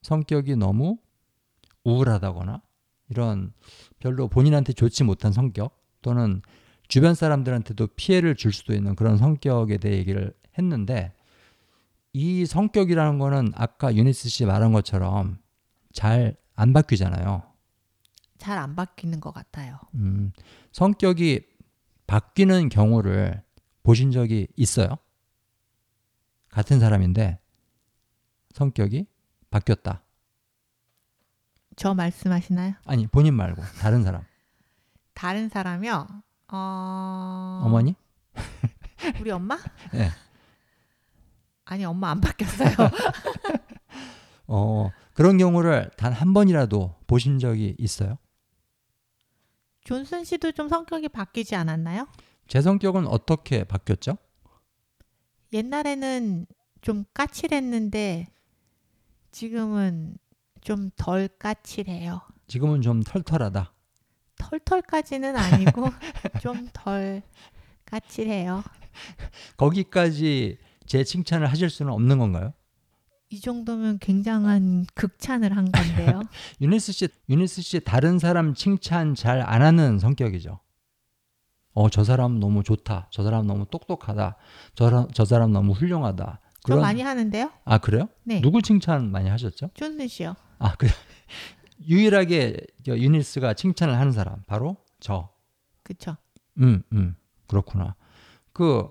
성격이 0.02 0.58
너무 0.58 0.98
우울하다거나, 1.86 2.62
이런 3.08 3.54
별로 4.00 4.28
본인한테 4.28 4.74
좋지 4.74 5.06
못한 5.06 5.32
성격, 5.32 5.80
또는 6.02 6.42
주변 6.90 7.16
사람들한테도 7.16 7.88
피해를 7.96 8.36
줄 8.36 8.52
수도 8.52 8.74
있는 8.74 8.96
그런 8.96 9.18
성격에 9.18 9.78
대해 9.78 9.98
얘기를 9.98 10.34
했는데, 10.60 11.14
이 12.14 12.46
성격이라는 12.46 13.18
거는 13.20 13.54
아까 13.56 13.96
유니스 13.96 14.30
씨 14.30 14.46
말한 14.46 14.72
것처럼 14.74 15.40
잘 15.94 16.36
안 16.60 16.74
바뀌잖아요. 16.74 17.42
잘 18.38 18.58
안 18.58 18.76
바뀌는 18.76 19.22
것 19.22 19.34
같아요. 19.34 19.80
음, 19.94 20.34
성격이 20.74 21.40
바뀌는 22.06 22.68
경우를 22.68 23.42
보신 23.84 24.12
적이 24.12 24.48
있어요? 24.58 24.98
같은 26.50 26.82
사람인데 26.82 27.40
성격이 28.54 29.08
바뀌었다. 29.50 30.04
저 31.78 31.94
말씀하시나요? 31.94 32.74
아니 32.86 33.08
본인 33.08 33.36
말고 33.36 33.62
다른 33.80 34.04
사람. 34.04 34.24
다른 35.14 35.48
사람이요. 35.48 36.08
어... 36.50 37.62
어머니? 37.64 37.96
우리 39.22 39.32
엄마? 39.32 39.58
네. 39.94 40.10
아니 41.72 41.86
엄마 41.86 42.10
안 42.10 42.20
바뀌었어요. 42.20 42.72
어, 44.48 44.90
그런 45.14 45.38
경우를 45.38 45.92
단 45.98 46.14
한 46.14 46.34
번이라도 46.34 46.96
보신 47.06 47.38
적이 47.38 47.76
있어요? 47.78 48.18
존슨 49.84 50.24
씨도 50.24 50.52
좀 50.54 50.68
성격이 50.68 51.10
바뀌지 51.10 51.56
않았나요? 51.56 52.08
제 52.48 52.62
성격은 52.62 53.06
어떻게 53.08 53.64
바뀌었죠? 53.64 54.18
옛날에는 55.54 56.48
좀 56.82 57.06
까칠했는데 57.14 58.28
지금은 59.32 60.18
좀 60.62 60.90
덜 60.98 61.28
까칠해요. 61.28 62.22
지금은 62.48 62.82
좀 62.82 63.04
털털하다. 63.04 63.72
털털까지는 64.40 65.36
아니고 65.38 65.90
좀 66.42 66.70
덜 66.74 67.22
까칠해요. 67.86 68.64
거기까지 69.58 70.58
제 70.90 71.04
칭찬을 71.04 71.46
하실 71.48 71.70
수는 71.70 71.94
없는 71.94 72.18
건가요? 72.18 72.52
이 73.30 73.40
정도면 73.40 74.00
굉장한 74.00 74.88
극찬을 74.96 75.56
한 75.56 75.72
건데요. 75.72 76.24
유니스 76.62 76.92
씨, 76.92 77.08
유니스 77.30 77.62
씨 77.62 77.80
다른 77.80 78.18
사람 78.18 78.56
칭찬 78.56 79.14
잘 79.14 79.40
안 79.42 79.62
하는 79.62 80.00
성격이죠. 80.00 80.60
어, 81.74 81.90
저 81.92 82.04
사람 82.04 82.40
너무 82.40 82.64
좋다. 82.64 83.08
저 83.12 83.24
사람 83.24 83.46
너무 83.46 83.68
똑똑하다. 83.70 84.36
저, 84.74 85.08
저 85.14 85.26
사람 85.26 85.52
너무 85.54 85.74
훌륭하다. 85.74 86.40
저 86.68 86.76
많이 86.78 87.04
하는데요? 87.04 87.52
아, 87.66 87.78
그래요? 87.78 88.10
네. 88.24 88.42
누구 88.42 88.64
칭찬 88.64 89.12
많이 89.12 89.30
하셨죠? 89.30 89.70
존슨 89.76 90.08
씨요. 90.08 90.36
아, 90.58 90.76
그 90.76 90.88
유일하게 91.88 92.58
저 92.84 92.98
유니스가 92.98 93.54
칭찬을 93.54 93.94
하는 93.96 94.12
사람 94.12 94.42
바로 94.48 94.76
저. 95.00 95.30
그쵸? 95.84 96.18
음, 96.58 96.82
음. 96.94 97.16
그렇구나. 97.46 97.96
그 98.54 98.90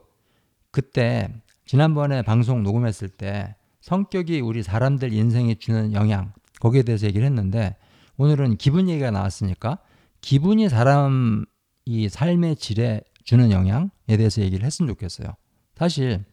그때 0.70 1.28
지난번에 1.68 2.22
방송 2.22 2.62
녹음했을 2.62 3.10
때 3.10 3.54
성격이 3.82 4.40
우리 4.40 4.62
사람들 4.62 5.12
인생에 5.12 5.56
주는 5.56 5.92
영향 5.92 6.32
거기에 6.60 6.82
대해서 6.82 7.06
얘기를 7.06 7.26
했는데 7.26 7.76
오늘은 8.16 8.56
기분 8.56 8.88
얘기가 8.88 9.10
나왔으니까 9.10 9.78
기분이 10.22 10.70
사람 10.70 11.44
이 11.84 12.08
삶의 12.08 12.56
질에 12.56 13.02
주는 13.22 13.50
영향에 13.50 13.90
대해서 14.06 14.40
얘기를 14.40 14.64
했으면 14.64 14.88
좋겠어요. 14.88 15.34
사실 15.74 16.24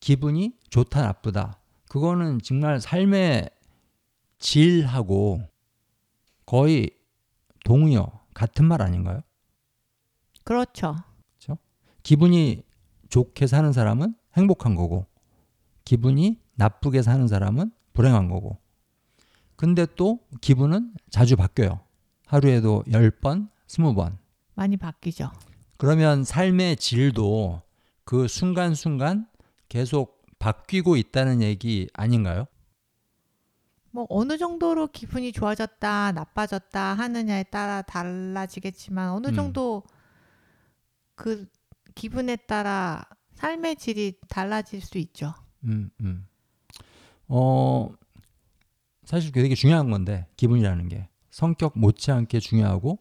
기분이 0.00 0.52
좋다 0.68 1.00
나쁘다 1.00 1.62
그거는 1.88 2.38
정말 2.44 2.78
삶의 2.78 3.48
질하고 4.38 5.40
거의 6.44 6.90
동의어 7.64 8.20
같은 8.34 8.66
말 8.66 8.82
아닌가요? 8.82 9.22
그렇죠. 10.44 10.94
기분이 12.02 12.62
좋게 13.08 13.46
사는 13.46 13.72
사람은 13.72 14.14
행복한 14.36 14.74
거고 14.74 15.06
기분이 15.84 16.40
나쁘게 16.54 17.02
사는 17.02 17.26
사람은 17.26 17.72
불행한 17.92 18.28
거고 18.28 18.58
근데 19.56 19.86
또 19.96 20.20
기분은 20.40 20.94
자주 21.10 21.34
바뀌어요. 21.34 21.80
하루에도 22.26 22.84
10번, 22.86 23.48
20번. 23.66 24.16
많이 24.54 24.76
바뀌죠. 24.76 25.32
그러면 25.78 26.22
삶의 26.22 26.76
질도 26.76 27.62
그 28.04 28.28
순간순간 28.28 29.26
계속 29.68 30.22
바뀌고 30.38 30.96
있다는 30.96 31.42
얘기 31.42 31.88
아닌가요? 31.94 32.46
뭐 33.90 34.06
어느 34.10 34.38
정도로 34.38 34.88
기분이 34.88 35.32
좋아졌다, 35.32 36.12
나빠졌다 36.12 36.94
하느냐에 36.94 37.42
따라 37.44 37.82
달라지겠지만 37.82 39.10
어느 39.10 39.28
음. 39.28 39.34
정도 39.34 39.82
그 41.16 41.48
기분에 41.96 42.36
따라 42.36 43.04
삶의 43.38 43.76
질이 43.76 44.14
달라질 44.28 44.80
수 44.80 44.98
있죠. 44.98 45.32
음, 45.62 45.90
음. 46.00 46.26
어, 47.28 47.88
사실 49.04 49.30
되게 49.30 49.54
중요한 49.54 49.90
건데, 49.90 50.26
기분이라는 50.36 50.88
게. 50.88 51.08
성격 51.30 51.78
못지않게 51.78 52.40
중요하고, 52.40 52.98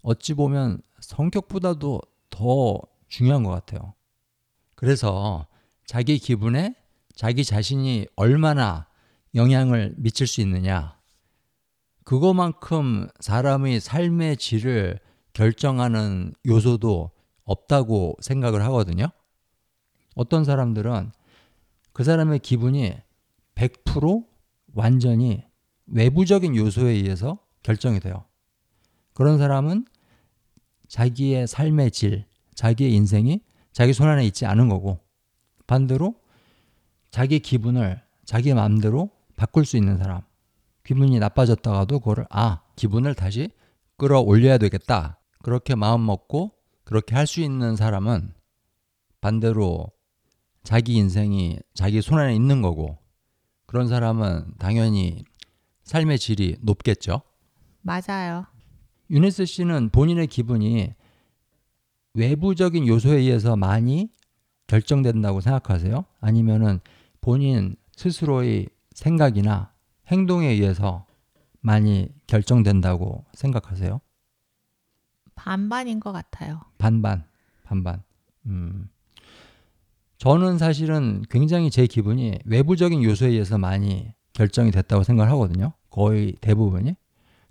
어찌 0.00 0.32
보면 0.32 0.80
성격보다도 1.00 2.00
더 2.30 2.80
중요한 3.08 3.42
것 3.42 3.50
같아요. 3.50 3.92
그래서 4.74 5.46
자기 5.84 6.18
기분에 6.18 6.74
자기 7.14 7.44
자신이 7.44 8.06
얼마나 8.16 8.88
영향을 9.34 9.94
미칠 9.98 10.26
수 10.26 10.40
있느냐. 10.40 10.98
그거만큼 12.04 13.08
사람의 13.20 13.80
삶의 13.80 14.38
질을 14.38 14.98
결정하는 15.34 16.32
요소도 16.46 17.10
없다고 17.44 18.16
생각을 18.22 18.62
하거든요. 18.64 19.10
어떤 20.14 20.44
사람들은 20.44 21.12
그 21.92 22.04
사람의 22.04 22.40
기분이 22.40 22.92
100% 23.54 24.26
완전히 24.74 25.44
외부적인 25.86 26.56
요소에 26.56 26.92
의해서 26.92 27.38
결정이 27.62 28.00
돼요. 28.00 28.24
그런 29.12 29.38
사람은 29.38 29.86
자기의 30.88 31.46
삶의 31.46 31.90
질, 31.92 32.24
자기의 32.54 32.92
인생이 32.92 33.40
자기 33.72 33.92
손 33.92 34.08
안에 34.08 34.24
있지 34.26 34.46
않은 34.46 34.68
거고 34.68 35.00
반대로 35.66 36.14
자기 37.10 37.38
기분을 37.40 38.02
자기 38.24 38.54
마음대로 38.54 39.10
바꿀 39.36 39.64
수 39.64 39.76
있는 39.76 39.98
사람 39.98 40.22
기분이 40.84 41.18
나빠졌다가도 41.18 42.00
그거를 42.00 42.26
아 42.30 42.62
기분을 42.76 43.14
다시 43.14 43.50
끌어올려야 43.96 44.58
되겠다 44.58 45.20
그렇게 45.42 45.74
마음 45.74 46.04
먹고 46.06 46.52
그렇게 46.84 47.14
할 47.14 47.26
수 47.26 47.40
있는 47.40 47.76
사람은 47.76 48.32
반대로 49.20 49.90
자기 50.64 50.94
인생이 50.94 51.58
자기 51.74 52.02
손 52.02 52.18
안에 52.18 52.34
있는 52.34 52.62
거고 52.62 52.98
그런 53.66 53.86
사람은 53.86 54.54
당연히 54.58 55.22
삶의 55.84 56.18
질이 56.18 56.56
높겠죠. 56.62 57.20
맞아요. 57.82 58.46
유니스 59.10 59.44
씨는 59.44 59.90
본인의 59.90 60.26
기분이 60.26 60.94
외부적인 62.14 62.86
요소에 62.86 63.18
의해서 63.18 63.56
많이 63.56 64.08
결정된다고 64.66 65.42
생각하세요? 65.42 66.04
아니면은 66.20 66.80
본인 67.20 67.76
스스로의 67.96 68.68
생각이나 68.92 69.72
행동에 70.06 70.48
의해서 70.48 71.06
많이 71.60 72.08
결정된다고 72.26 73.24
생각하세요? 73.34 74.00
반반인 75.34 76.00
것 76.00 76.12
같아요. 76.12 76.60
반반, 76.78 77.24
반반. 77.64 78.02
음. 78.46 78.88
저는 80.18 80.58
사실은 80.58 81.22
굉장히 81.28 81.70
제 81.70 81.86
기분이 81.86 82.38
외부적인 82.44 83.02
요소에 83.02 83.28
의해서 83.30 83.58
많이 83.58 84.12
결정이 84.32 84.70
됐다고 84.70 85.02
생각을 85.02 85.30
하거든요. 85.32 85.72
거의 85.90 86.32
대부분이. 86.40 86.94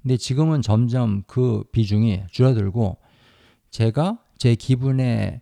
근데 0.02 0.17
지금은 0.17 0.62
점점 0.62 1.23
그 1.28 1.63
비중이 1.71 2.23
줄어들고 2.30 2.97
제가 3.69 4.19
제 4.38 4.56
기분에 4.56 5.41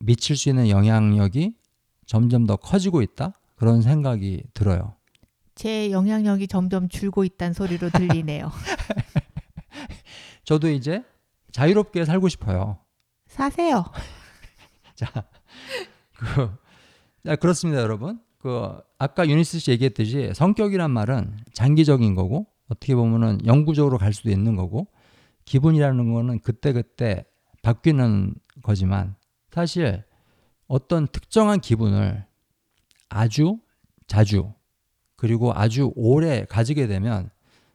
미칠 0.00 0.36
수 0.36 0.48
있는 0.48 0.68
영향력이 0.68 1.54
점점 2.06 2.46
더 2.46 2.56
커지고 2.56 3.02
있다? 3.02 3.32
그런 3.54 3.82
생각이 3.82 4.42
들어요. 4.54 4.94
제 5.54 5.90
영향력이 5.90 6.48
점점 6.48 6.88
줄고 6.88 7.22
있다는 7.22 7.52
소리로 7.52 7.90
들리네요. 7.90 8.50
저도 10.44 10.70
이제 10.70 11.04
자유롭게 11.52 12.04
살고 12.04 12.28
싶어요. 12.28 12.78
사세요. 13.26 13.84
자, 14.96 15.06
그, 16.20 16.50
자, 17.24 17.36
그렇습니다, 17.36 17.80
여러분. 17.80 18.20
그, 18.38 18.78
아까 18.98 19.28
유니스 19.28 19.58
씨 19.58 19.70
얘기했듯이 19.70 20.32
성격이란 20.34 20.90
말은 20.90 21.38
장기적인 21.54 22.14
거고, 22.14 22.46
어떻게 22.68 22.94
보면은 22.94 23.44
영구적으로 23.46 23.98
갈 23.98 24.12
수도 24.12 24.30
있는 24.30 24.56
거고, 24.56 24.86
기분이라는 25.44 26.12
거는 26.12 26.40
그때그때 26.40 27.24
바뀌는 27.62 28.34
거지만, 28.62 29.16
사실 29.50 30.04
어떤 30.68 31.08
특정한 31.08 31.60
기분을 31.60 32.24
아주 33.08 33.58
자주, 34.06 34.52
그리고 35.16 35.52
아주 35.52 35.92
오래 35.96 36.44
가지게 36.44 36.86
되면 36.86 37.30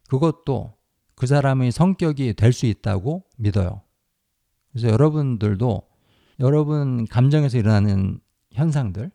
그것도 0.07 0.73
그 1.15 1.27
사람의 1.27 1.71
성격이 1.71 2.33
될 2.33 2.53
수 2.53 2.65
있다고 2.65 3.23
믿어요. 3.37 3.81
그래서 4.71 4.89
여러분들도 4.89 5.81
여러분 6.39 7.05
감정에서 7.05 7.57
일어나는 7.57 8.19
현상들 8.55 9.11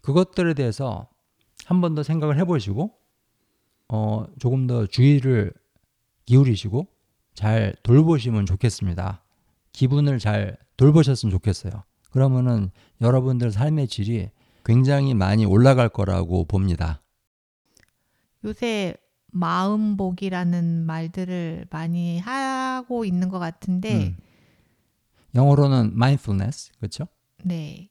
그것들에 0.00 0.54
대해서 0.54 1.08
한 1.64 1.80
번 1.80 1.94
더 1.94 2.02
생각을 2.02 2.38
해보시고 2.38 2.92
어, 3.88 4.26
조금 4.38 4.66
더 4.66 4.86
주의를 4.86 5.52
기울이시고 6.26 6.86
잘 7.34 7.74
돌보시면 7.82 8.46
좋겠습니다. 8.46 9.22
기분을 9.72 10.18
잘 10.18 10.56
돌보셨으면 10.76 11.30
좋겠어요. 11.30 11.72
그러면은 12.10 12.70
여러분들 13.00 13.52
삶의 13.52 13.88
질이 13.88 14.30
굉장히 14.64 15.14
많이 15.14 15.44
올라갈 15.44 15.88
거라고 15.88 16.44
봅니다. 16.44 17.00
요새 18.44 18.94
마음복이라는 19.32 20.84
말들을 20.84 21.66
많이 21.70 22.18
하고 22.18 23.04
있는 23.04 23.28
것 23.28 23.38
같은데, 23.38 24.08
음. 24.08 24.16
영어로는 25.34 25.92
mindfulness, 25.94 26.72
그렇죠? 26.78 27.06
네. 27.44 27.88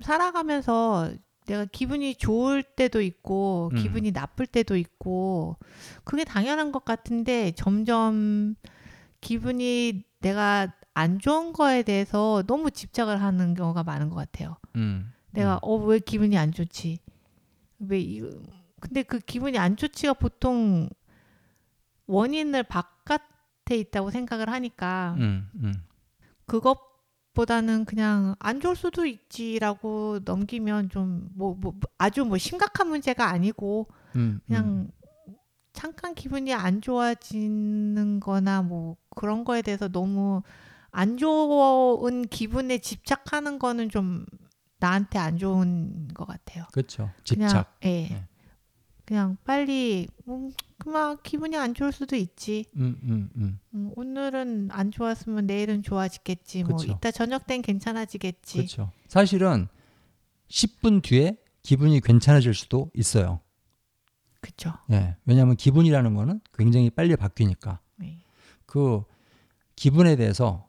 살아가면서 0.00 1.12
내가 1.46 1.64
기분이 1.64 2.14
좋을 2.16 2.62
때도 2.62 3.00
있고, 3.00 3.70
음. 3.72 3.78
기분이 3.78 4.10
나쁠 4.10 4.46
때도 4.46 4.76
있고, 4.76 5.56
그게 6.04 6.24
당연한 6.24 6.72
것 6.72 6.84
같은데, 6.84 7.52
점점 7.52 8.56
기분이 9.20 10.02
내가 10.20 10.72
안 10.94 11.18
좋은 11.18 11.52
거에 11.52 11.82
대해서 11.82 12.42
너무 12.46 12.70
집착을 12.70 13.20
하는 13.20 13.54
경우가 13.54 13.84
많은 13.84 14.08
것 14.08 14.16
같아요. 14.16 14.56
음. 14.76 15.12
내가 15.30 15.58
어왜 15.62 15.98
기분이 15.98 16.38
안 16.38 16.52
좋지? 16.52 17.00
왜 17.80 18.00
이거 18.00 18.30
근데 18.80 19.02
그 19.02 19.18
기분이 19.18 19.58
안 19.58 19.76
좋지가 19.76 20.14
보통 20.14 20.88
원인을 22.06 22.62
바깥에 22.62 23.76
있다고 23.76 24.10
생각을 24.10 24.48
하니까 24.48 25.16
음, 25.18 25.50
음. 25.56 25.84
그것 26.46 26.85
보다는 27.36 27.84
그냥 27.84 28.34
안 28.40 28.60
좋을 28.60 28.74
수도 28.74 29.04
있지라고 29.06 30.20
넘기면 30.24 30.88
좀 30.88 31.28
뭐 31.36 31.54
뭐 31.60 31.74
아주 31.98 32.24
뭐 32.24 32.38
심각한 32.38 32.88
문제가 32.88 33.28
아니고 33.28 33.86
음, 34.16 34.40
그냥 34.46 34.88
잠깐 35.72 36.14
기분이 36.14 36.54
안 36.54 36.80
좋아지는 36.80 38.20
거나 38.20 38.62
뭐 38.62 38.96
그런 39.10 39.44
거에 39.44 39.60
대해서 39.62 39.88
너무 39.88 40.42
안 40.90 41.18
좋은 41.18 42.22
기분에 42.28 42.78
집착하는 42.78 43.58
거는 43.58 43.90
좀 43.90 44.24
나한테 44.78 45.18
안 45.18 45.36
좋은 45.36 46.08
것 46.14 46.26
같아요. 46.26 46.64
그렇죠. 46.72 47.10
그냥, 47.28 47.48
집착. 47.48 47.76
예. 47.84 47.88
네. 48.10 48.24
그냥 49.06 49.36
빨리 49.44 50.08
음, 50.28 50.50
그만 50.78 51.16
기분이 51.22 51.56
안 51.56 51.74
좋을 51.74 51.92
수도 51.92 52.16
있지. 52.16 52.64
음, 52.74 52.98
음, 53.04 53.30
음. 53.36 53.60
음, 53.72 53.92
오늘은 53.94 54.70
안 54.72 54.90
좋았으면 54.90 55.46
내일은 55.46 55.82
좋아지겠지. 55.84 56.64
뭐 56.64 56.76
그쵸. 56.76 56.92
이따 56.92 57.12
저녁 57.12 57.46
땐 57.46 57.62
괜찮아지겠지. 57.62 58.56
그렇죠. 58.58 58.90
사실은 59.06 59.68
10분 60.48 61.02
뒤에 61.02 61.38
기분이 61.62 62.00
괜찮아질 62.00 62.52
수도 62.52 62.90
있어요. 62.94 63.40
그쵸. 64.40 64.72
예. 64.90 65.16
왜냐하면 65.24 65.56
기분이라는 65.56 66.14
거는 66.14 66.40
굉장히 66.52 66.90
빨리 66.90 67.14
바뀌니까 67.14 67.80
네. 67.96 68.18
그 68.66 69.02
기분에 69.76 70.16
대해서 70.16 70.68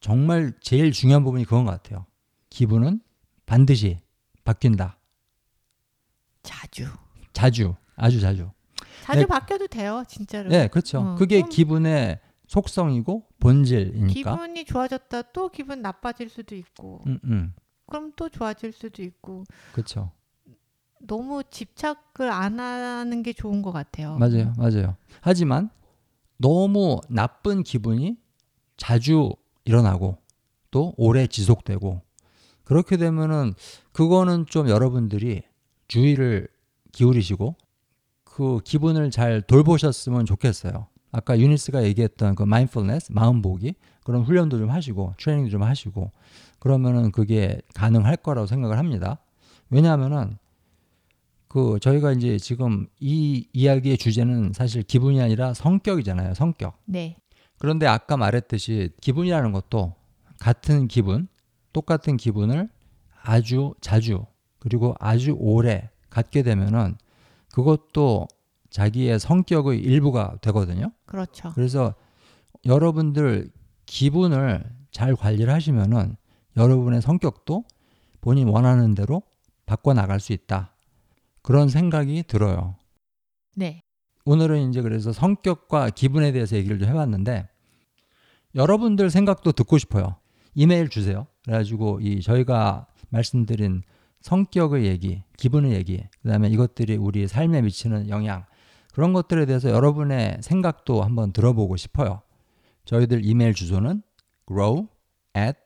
정말 0.00 0.52
제일 0.60 0.92
중요한 0.92 1.24
부분이 1.24 1.44
그건 1.44 1.64
것 1.64 1.70
같아요. 1.70 2.04
기분은 2.50 3.00
반드시 3.46 3.98
바뀐다. 4.44 4.98
자주. 6.42 6.86
자주, 7.38 7.74
아주 7.94 8.20
자주. 8.20 8.50
자주 9.04 9.20
네. 9.20 9.26
바뀌어도 9.26 9.68
돼요, 9.68 10.02
진짜로. 10.08 10.48
네, 10.50 10.66
그렇죠. 10.66 10.98
어, 11.00 11.14
그게 11.14 11.36
그럼- 11.38 11.50
기분의 11.50 12.18
속성이고 12.48 13.26
본질이니까. 13.38 14.32
기분이 14.36 14.64
좋아졌다 14.64 15.22
또 15.32 15.48
기분 15.50 15.80
나빠질 15.80 16.28
수도 16.28 16.56
있고. 16.56 17.04
음, 17.06 17.18
음, 17.24 17.54
그럼 17.86 18.12
또 18.16 18.28
좋아질 18.28 18.72
수도 18.72 19.02
있고. 19.04 19.44
그렇죠. 19.72 20.10
너무 21.00 21.44
집착을 21.48 22.28
안 22.28 22.58
하는 22.58 23.22
게 23.22 23.32
좋은 23.32 23.62
것 23.62 23.70
같아요. 23.70 24.16
맞아요, 24.18 24.52
맞아요. 24.58 24.96
하지만 25.20 25.70
너무 26.38 27.00
나쁜 27.08 27.62
기분이 27.62 28.16
자주 28.76 29.30
일어나고 29.64 30.18
또 30.72 30.92
오래 30.96 31.28
지속되고 31.28 32.02
그렇게 32.64 32.96
되면은 32.96 33.54
그거는 33.92 34.46
좀 34.46 34.68
여러분들이 34.68 35.42
주의를 35.86 36.48
기울이시고 36.98 37.54
그 38.24 38.60
기분을 38.64 39.10
잘 39.10 39.40
돌보셨으면 39.42 40.26
좋겠어요. 40.26 40.88
아까 41.12 41.38
유니스가 41.38 41.84
얘기했던 41.84 42.34
그 42.34 42.42
마인드풀니스, 42.42 43.12
마음 43.12 43.40
보기 43.40 43.74
그런 44.04 44.22
훈련도 44.22 44.58
좀 44.58 44.70
하시고 44.70 45.14
트레이닝도 45.18 45.50
좀 45.50 45.62
하시고 45.62 46.10
그러면은 46.58 47.12
그게 47.12 47.60
가능할 47.74 48.16
거라고 48.16 48.46
생각을 48.46 48.78
합니다. 48.78 49.18
왜냐하면은 49.70 50.38
그 51.46 51.78
저희가 51.80 52.12
이제 52.12 52.36
지금 52.36 52.88
이 53.00 53.48
이야기의 53.52 53.96
주제는 53.96 54.52
사실 54.52 54.82
기분이 54.82 55.20
아니라 55.22 55.54
성격이잖아요. 55.54 56.34
성격. 56.34 56.78
네. 56.84 57.16
그런데 57.58 57.86
아까 57.86 58.16
말했듯이 58.16 58.90
기분이라는 59.00 59.52
것도 59.52 59.94
같은 60.40 60.88
기분, 60.88 61.28
똑같은 61.72 62.16
기분을 62.16 62.68
아주 63.22 63.74
자주 63.80 64.26
그리고 64.58 64.94
아주 64.98 65.36
오래 65.38 65.90
갖게 66.10 66.42
되면은 66.42 66.96
그것도 67.52 68.28
자기의 68.70 69.18
성격의 69.18 69.80
일부가 69.80 70.36
되거든요. 70.40 70.92
그렇죠. 71.06 71.50
그래서 71.54 71.94
여러분들 72.66 73.50
기분을 73.86 74.64
잘 74.90 75.14
관리를 75.16 75.52
하시면은 75.52 76.16
여러분의 76.56 77.00
성격도 77.00 77.64
본인 78.20 78.48
원하는 78.48 78.94
대로 78.94 79.22
바꿔 79.64 79.94
나갈 79.94 80.20
수 80.20 80.32
있다. 80.32 80.74
그런 81.42 81.68
생각이 81.68 82.24
들어요. 82.26 82.76
네. 83.54 83.82
오늘은 84.24 84.68
이제 84.68 84.82
그래서 84.82 85.12
성격과 85.12 85.90
기분에 85.90 86.32
대해서 86.32 86.56
얘기를 86.56 86.78
좀 86.78 86.88
해봤는데 86.88 87.48
여러분들 88.54 89.10
생각도 89.10 89.52
듣고 89.52 89.78
싶어요. 89.78 90.16
이메일 90.54 90.88
주세요. 90.88 91.26
그래가지고 91.44 92.00
이 92.00 92.20
저희가 92.20 92.86
말씀드린 93.10 93.82
성격의 94.20 94.86
얘기, 94.86 95.22
기분의 95.36 95.72
얘기, 95.72 96.02
그 96.22 96.28
다음에 96.28 96.48
이것들이 96.48 96.96
우리 96.96 97.28
삶에 97.28 97.62
미치는 97.62 98.08
영향 98.08 98.44
그런 98.92 99.12
것들에 99.12 99.46
대해서 99.46 99.70
여러분의 99.70 100.38
생각도 100.40 101.02
한번 101.02 101.32
들어보고 101.32 101.76
싶어요. 101.76 102.22
저희들 102.84 103.24
이메일 103.24 103.54
주소는 103.54 104.02
grow 104.46 104.88
at 105.36 105.58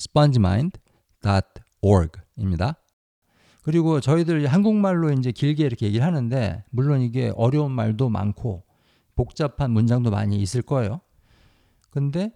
spongemind.org입니다. 0.00 2.76
그리고 3.62 4.00
저희들 4.00 4.46
한국말로 4.46 5.12
이제 5.12 5.30
길게 5.32 5.64
이렇게 5.64 5.84
얘기를 5.86 6.06
하는데 6.06 6.64
물론 6.70 7.02
이게 7.02 7.30
어려운 7.36 7.72
말도 7.72 8.08
많고 8.08 8.64
복잡한 9.14 9.72
문장도 9.72 10.10
많이 10.10 10.38
있을 10.38 10.62
거예요. 10.62 11.02
근데 11.90 12.32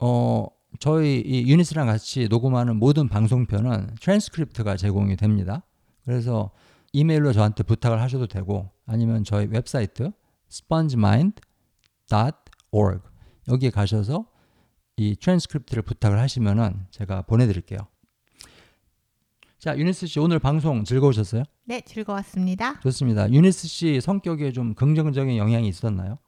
어 0.00 0.48
저희 0.80 1.20
이 1.20 1.50
유니스랑 1.50 1.86
같이 1.86 2.28
녹음하는 2.28 2.76
모든 2.76 3.08
방송편은 3.08 3.96
트랜스크립트가 4.00 4.76
제공이 4.76 5.16
됩니다. 5.16 5.64
그래서 6.04 6.50
이메일로 6.92 7.32
저한테 7.32 7.62
부탁을 7.64 8.00
하셔도 8.00 8.26
되고 8.26 8.70
아니면 8.86 9.24
저희 9.24 9.46
웹사이트 9.46 10.12
spongemind.org 10.50 11.38
여기에 13.48 13.70
가셔서 13.70 14.26
이 14.96 15.16
트랜스크립트를 15.16 15.82
부탁을 15.82 16.18
하시면은 16.18 16.86
제가 16.90 17.22
보내드릴게요. 17.22 17.78
자, 19.58 19.76
유니스 19.76 20.06
씨 20.06 20.20
오늘 20.20 20.38
방송 20.38 20.84
즐거우셨어요? 20.84 21.42
네, 21.64 21.80
즐거웠습니다. 21.80 22.80
좋습니다. 22.80 23.30
유니스 23.30 23.66
씨 23.66 24.00
성격에 24.00 24.52
좀 24.52 24.74
긍정적인 24.74 25.36
영향이 25.36 25.68
있었나요? 25.68 26.18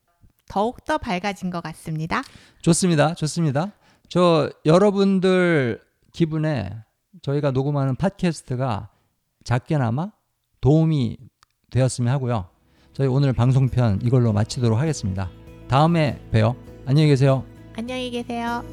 더욱더 0.48 0.98
밝아진 0.98 1.48
것 1.50 1.62
같습니다. 1.62 2.22
좋습니다. 2.61 3.14
좋습니다. 3.14 3.72
저 4.11 4.51
여러분들 4.66 5.81
기분에 6.12 6.77
저희가 7.23 7.53
녹음하는 7.53 7.94
팟캐스트가 7.94 8.90
작게나마 9.44 10.11
도움이 10.61 11.16
되었으면 11.70 12.12
하고요. 12.12 12.49
저희 12.92 13.07
오늘 13.07 13.33
방송편 13.33 14.01
이걸로 14.03 14.33
마치도록 14.33 14.79
하겠습니다. 14.79 15.31
다음에 15.68 16.20
봬요. 16.33 16.57
안녕히 16.87 17.09
계세요. 17.09 17.44
안녕히 17.77 18.11
계세요. 18.11 18.64